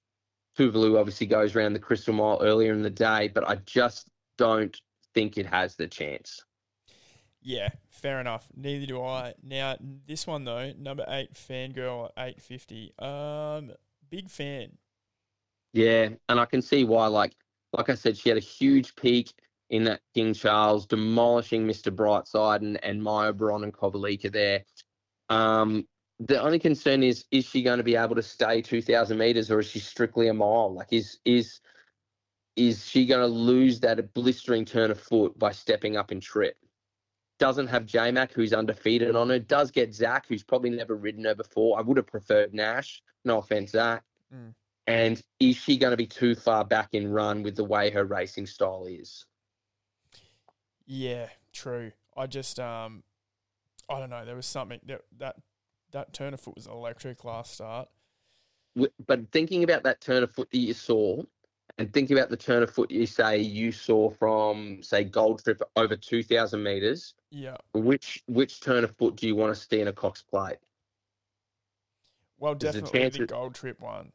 [0.59, 4.77] Tuvalu obviously goes around the Crystal Mile earlier in the day, but I just don't
[5.15, 6.45] think it has the chance.
[7.43, 8.49] Yeah, fair enough.
[8.55, 9.35] Neither do I.
[9.43, 9.77] Now
[10.07, 12.93] this one though, number eight, Fangirl at eight fifty.
[12.99, 13.73] Um,
[14.11, 14.73] big fan.
[15.73, 17.07] Yeah, and I can see why.
[17.07, 17.35] Like,
[17.73, 19.33] like I said, she had a huge peak
[19.71, 21.95] in that King Charles, demolishing Mr.
[21.95, 24.65] Brightside and and Mayaban and Kovalika there.
[25.29, 25.87] Um,
[26.19, 29.51] the only concern is, is she going to be able to stay two thousand meters,
[29.51, 30.75] or is she strictly a mile?
[30.75, 31.61] Like, is is
[32.57, 36.57] is she going to lose that blistering turn of foot by stepping up in trip?
[37.39, 39.39] Doesn't have J Mac, who's undefeated on her.
[39.39, 41.79] Does get Zach, who's probably never ridden her before.
[41.79, 43.03] I would have preferred Nash.
[43.25, 44.03] No offense, Zach.
[44.35, 44.53] Mm.
[44.87, 48.05] And is she going to be too far back in run with the way her
[48.05, 49.25] racing style is?
[50.93, 51.93] Yeah, true.
[52.17, 53.05] I just um,
[53.89, 54.25] I don't know.
[54.25, 55.37] There was something that that
[55.93, 57.89] that turn of foot was electric last start.
[59.07, 61.23] But thinking about that turn of foot that you saw,
[61.79, 65.63] and thinking about the turn of foot you say you saw from say Gold Trip
[65.77, 67.57] over two thousand meters, Yeah.
[67.73, 70.59] which which turn of foot do you want to see in a Cox Plate?
[72.37, 74.11] Well, There's definitely the gold trip one.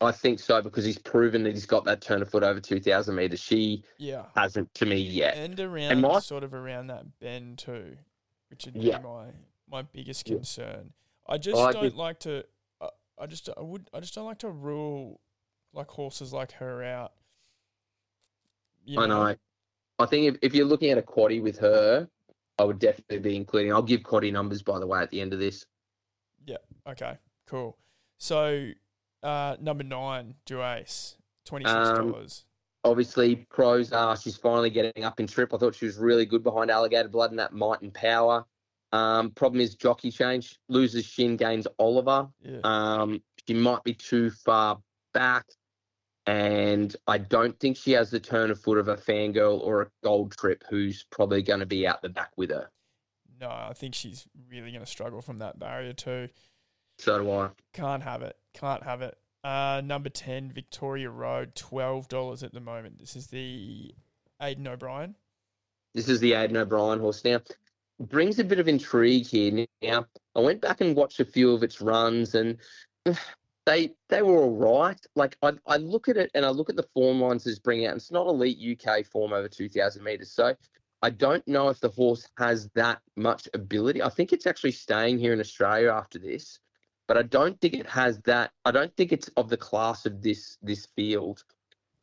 [0.00, 2.78] I think so because he's proven that he's got that turn of foot over two
[2.78, 3.40] thousand meters.
[3.40, 4.26] She Yeah.
[4.36, 5.36] hasn't to me yet.
[5.36, 7.96] And around my- sort of around that bend too,
[8.48, 8.98] which would Yeah.
[8.98, 9.32] be my
[9.66, 10.36] my biggest Yeah.
[10.36, 10.92] concern.
[11.26, 12.44] I just I don't did- like to.
[12.80, 12.88] I,
[13.18, 15.20] I just I would I just don't like to rule
[15.72, 17.12] like horses like her out.
[18.84, 19.34] You I know.
[19.98, 22.08] I think if, if you're looking at a quaddy with her,
[22.58, 23.72] I would definitely be including.
[23.72, 25.66] I'll give quaddy numbers by the way at the end of this.
[26.46, 26.58] Yeah.
[26.86, 27.18] Okay.
[27.46, 27.76] Cool.
[28.16, 28.70] So,
[29.22, 31.14] uh, number nine, Duais,
[31.44, 32.44] twenty six Um, dollars.
[32.84, 35.52] obviously pros are she's finally getting up in trip.
[35.52, 38.44] I thought she was really good behind Alligator Blood and that might and power.
[38.92, 42.28] Um, problem is jockey change, loses Shinn, gains Oliver.
[42.42, 42.60] yeah.
[42.64, 44.78] Um, she might be too far
[45.14, 45.44] back,
[46.26, 49.90] and I don't think she has the turn of foot of a fangirl or a
[50.04, 52.70] gold trip who's probably going to be out the back with her.
[53.40, 56.28] no, I think she's really going to struggle from that barrier too.
[56.98, 57.50] So do I.
[57.72, 58.36] Can't have it.
[58.58, 59.16] Can't have it.
[59.44, 62.98] Uh, number 10, Victoria Road, $12 at the moment.
[62.98, 63.94] This is the
[64.42, 65.14] Aidan O'Brien.
[65.94, 67.24] This is the Aidan O'Brien horse.
[67.24, 67.40] Now,
[68.00, 69.64] brings a bit of intrigue here.
[69.82, 72.58] Now, I went back and watched a few of its runs, and
[73.66, 75.00] they they were all right.
[75.14, 77.86] Like I, I look at it and I look at the form lines it's bringing
[77.86, 77.92] out.
[77.92, 80.54] And it's not elite UK form over two thousand meters, so
[81.02, 84.02] I don't know if the horse has that much ability.
[84.02, 86.58] I think it's actually staying here in Australia after this,
[87.08, 88.52] but I don't think it has that.
[88.64, 91.42] I don't think it's of the class of this this field.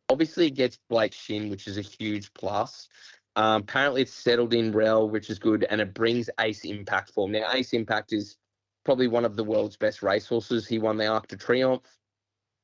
[0.09, 2.89] Obviously, it gets Blake Shinn, which is a huge plus.
[3.37, 7.31] Um, apparently, it's settled in Rel, which is good, and it brings Ace Impact form.
[7.31, 8.37] Now, Ace Impact is
[8.83, 10.67] probably one of the world's best racehorses.
[10.67, 11.85] He won the Arc de Triomphe.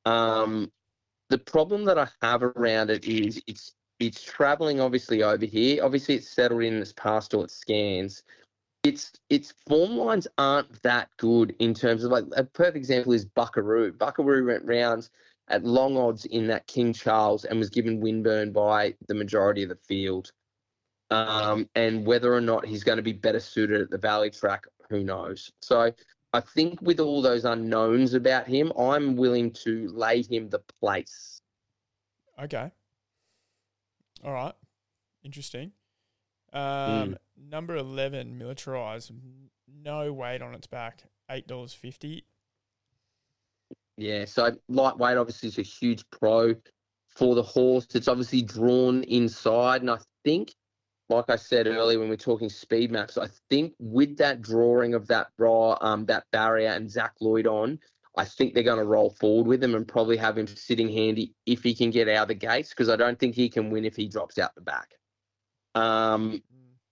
[0.04, 0.70] Um,
[1.30, 5.84] the problem that I have around it is it's it's traveling obviously over here.
[5.84, 6.74] Obviously, it's settled in.
[6.74, 8.24] It's passed all its scans.
[8.84, 13.24] Its its form lines aren't that good in terms of like a perfect example is
[13.24, 13.92] Buckaroo.
[13.92, 15.10] Buckaroo went rounds
[15.48, 19.68] at long odds in that King Charles and was given windburn by the majority of
[19.68, 20.32] the field.
[21.10, 24.64] Um, and whether or not he's going to be better suited at the Valley track,
[24.88, 25.52] who knows?
[25.60, 25.92] So
[26.32, 31.42] I think with all those unknowns about him, I'm willing to lay him the place.
[32.42, 32.72] Okay.
[34.24, 34.54] All right.
[35.22, 35.72] Interesting.
[36.52, 37.16] Um,
[37.50, 39.12] Number 11, Militarized.
[39.82, 41.04] No weight on its back.
[41.30, 42.22] $8.50.
[43.96, 46.54] Yeah, so lightweight obviously is a huge pro
[47.08, 47.86] for the horse.
[47.94, 50.54] It's obviously drawn inside, and I think,
[51.08, 54.94] like I said earlier when we are talking speed maps, I think with that drawing
[54.94, 57.78] of that raw, um, that barrier and Zac Lloyd on,
[58.16, 61.34] I think they're going to roll forward with him and probably have him sitting handy
[61.46, 63.84] if he can get out of the gates because I don't think he can win
[63.84, 64.88] if he drops out the back.
[65.74, 66.42] Um,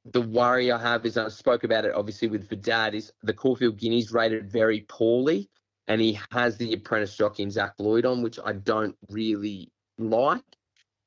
[0.05, 3.77] the worry I have is I spoke about it obviously with Vidad is the Caulfield
[3.77, 5.51] Guineas rated very poorly
[5.89, 10.45] and he has the apprentice jockey in Zac Lloyd on, which I don't really like.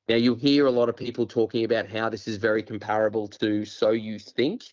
[0.08, 3.64] Now you'll hear a lot of people talking about how this is very comparable to
[3.64, 4.64] So You Think,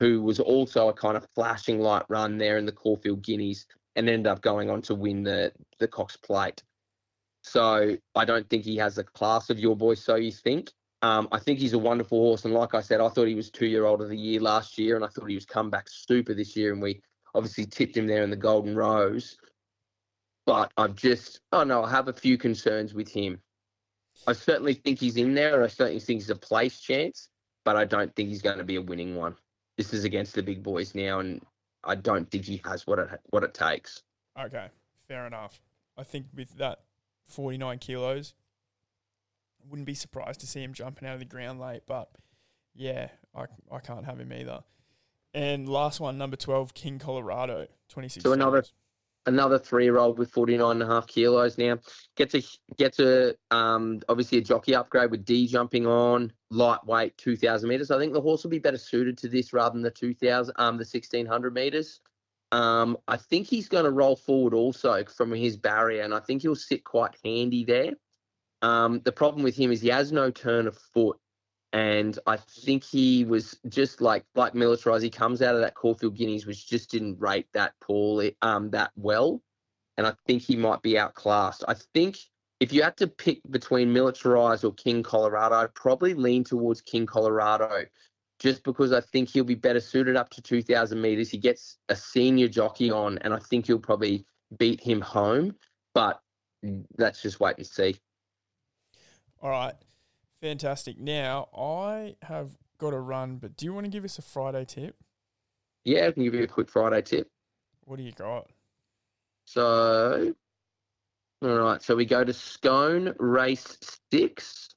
[0.00, 4.08] who was also a kind of flashing light run there in the Caulfield Guineas and
[4.08, 6.62] ended up going on to win the the Cox Plate.
[7.42, 10.72] So I don't think he has the class of your boy So You Think.
[11.02, 13.50] Um, I think he's a wonderful horse, and like I said, I thought he was
[13.50, 16.34] two year old of the year last year, and I thought he was comeback super
[16.34, 17.00] this year, and we
[17.34, 19.36] obviously tipped him there in the Golden Rose.
[20.44, 23.40] But I've just, oh no, I have a few concerns with him.
[24.26, 27.28] I certainly think he's in there, and I certainly think he's a place chance,
[27.64, 29.36] but I don't think he's going to be a winning one.
[29.76, 31.40] This is against the big boys now, and
[31.84, 34.02] I don't think he has what it what it takes.
[34.38, 34.66] Okay.
[35.06, 35.60] Fair enough.
[35.96, 36.80] I think with that
[37.26, 38.34] 49 kilos.
[39.68, 42.08] Wouldn't be surprised to see him jumping out of the ground late, but
[42.74, 44.60] yeah, I, I can't have him either.
[45.34, 48.64] And last one, number 12, King Colorado, 26 So another-
[49.26, 51.76] Another three-year-old with 49 and a half kilos now
[52.16, 52.42] gets a
[52.78, 57.90] gets a um obviously a jockey upgrade with D jumping on lightweight 2,000 meters.
[57.90, 60.78] I think the horse will be better suited to this rather than the 2,000 um
[60.78, 62.00] the 1,600 meters.
[62.52, 66.40] Um, I think he's going to roll forward also from his barrier, and I think
[66.40, 67.92] he'll sit quite handy there.
[68.62, 71.18] Um, the problem with him is he has no turn of foot,
[71.72, 75.04] and I think he was just like like militarized.
[75.04, 78.90] He comes out of that Caulfield Guineas, which just didn't rate that poorly, um, that
[78.96, 79.42] well,
[79.96, 81.64] and I think he might be outclassed.
[81.68, 82.18] I think
[82.60, 87.06] if you had to pick between militarized or King Colorado, I'd probably lean towards King
[87.06, 87.84] Colorado,
[88.40, 91.30] just because I think he'll be better suited up to 2,000 meters.
[91.30, 94.24] He gets a senior jockey on, and I think he'll probably
[94.58, 95.54] beat him home.
[95.94, 96.20] But
[96.96, 97.96] let's just wait and see.
[99.42, 99.74] All right.
[100.40, 100.98] Fantastic.
[100.98, 104.64] Now, I have got to run, but do you want to give us a Friday
[104.64, 104.96] tip?
[105.84, 107.28] Yeah, I can give you a quick Friday tip.
[107.84, 108.48] What do you got?
[109.46, 110.34] So,
[111.42, 111.82] all right.
[111.82, 113.78] So we go to Scone Race
[114.12, 114.68] Six,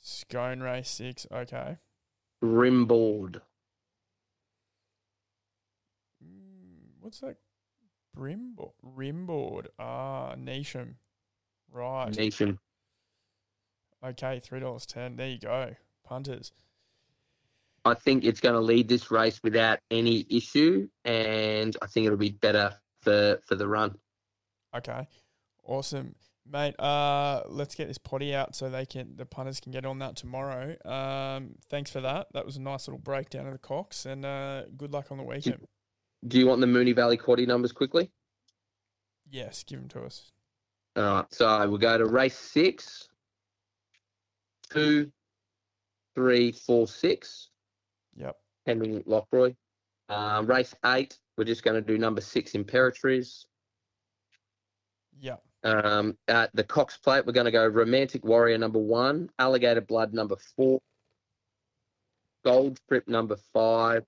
[0.00, 1.26] Scone Race 6.
[1.32, 1.78] Okay.
[2.42, 3.40] Rimboard.
[6.22, 7.36] Mm, What's that?
[8.16, 8.72] Brimboard.
[8.84, 9.66] Rimboard.
[9.78, 10.96] Ah, Nesham.
[11.74, 12.16] Right.
[12.16, 12.58] Nathan.
[14.02, 15.16] Okay, $3.10.
[15.16, 15.74] There you go.
[16.04, 16.52] Punters.
[17.84, 22.16] I think it's going to lead this race without any issue, and I think it'll
[22.16, 23.96] be better for for the run.
[24.74, 25.06] Okay.
[25.64, 26.14] Awesome.
[26.50, 29.98] Mate, uh, let's get this potty out so they can the punters can get on
[29.98, 30.76] that tomorrow.
[30.84, 32.28] Um, thanks for that.
[32.32, 35.24] That was a nice little breakdown of the Cox, and uh, good luck on the
[35.24, 35.66] weekend.
[36.26, 38.10] Do you want the Moonee Valley Quaddy numbers quickly?
[39.28, 40.32] Yes, give them to us.
[40.96, 41.24] All right.
[41.30, 43.08] So we'll go to race six,
[44.70, 45.10] two,
[46.14, 47.50] three, four, six.
[48.16, 48.36] Yep.
[48.66, 49.54] Henry Lockroy.
[50.08, 53.46] Uh, race eight, we're just going to do number six, Imperatriz.
[55.20, 55.42] Yep.
[55.64, 60.12] Um, at the Cox Plate, we're going to go Romantic Warrior number one, Alligator Blood
[60.12, 60.80] number four,
[62.44, 64.04] Gold Trip number five,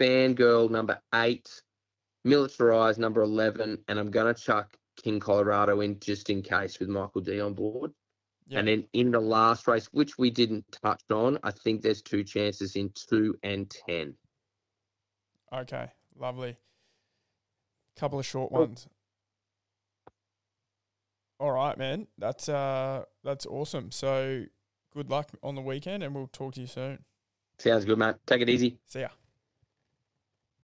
[0.00, 1.62] Fangirl number eight,
[2.28, 6.88] Militarized number 11, and I'm going to chuck King Colorado in just in case with
[6.88, 7.92] Michael Dee on board.
[8.48, 8.58] Yep.
[8.58, 12.24] And then in the last race, which we didn't touch on, I think there's two
[12.24, 14.14] chances in two and ten.
[15.52, 15.88] Okay.
[16.18, 16.56] Lovely.
[17.96, 18.60] Couple of short Cool.
[18.60, 18.88] ones.
[21.40, 22.06] All right, man.
[22.16, 23.90] That's uh that's awesome.
[23.92, 24.44] So
[24.94, 27.04] good luck on the weekend and we'll talk to you soon.
[27.58, 28.16] Sounds good, mate.
[28.26, 28.78] Take it easy.
[28.86, 29.08] See ya.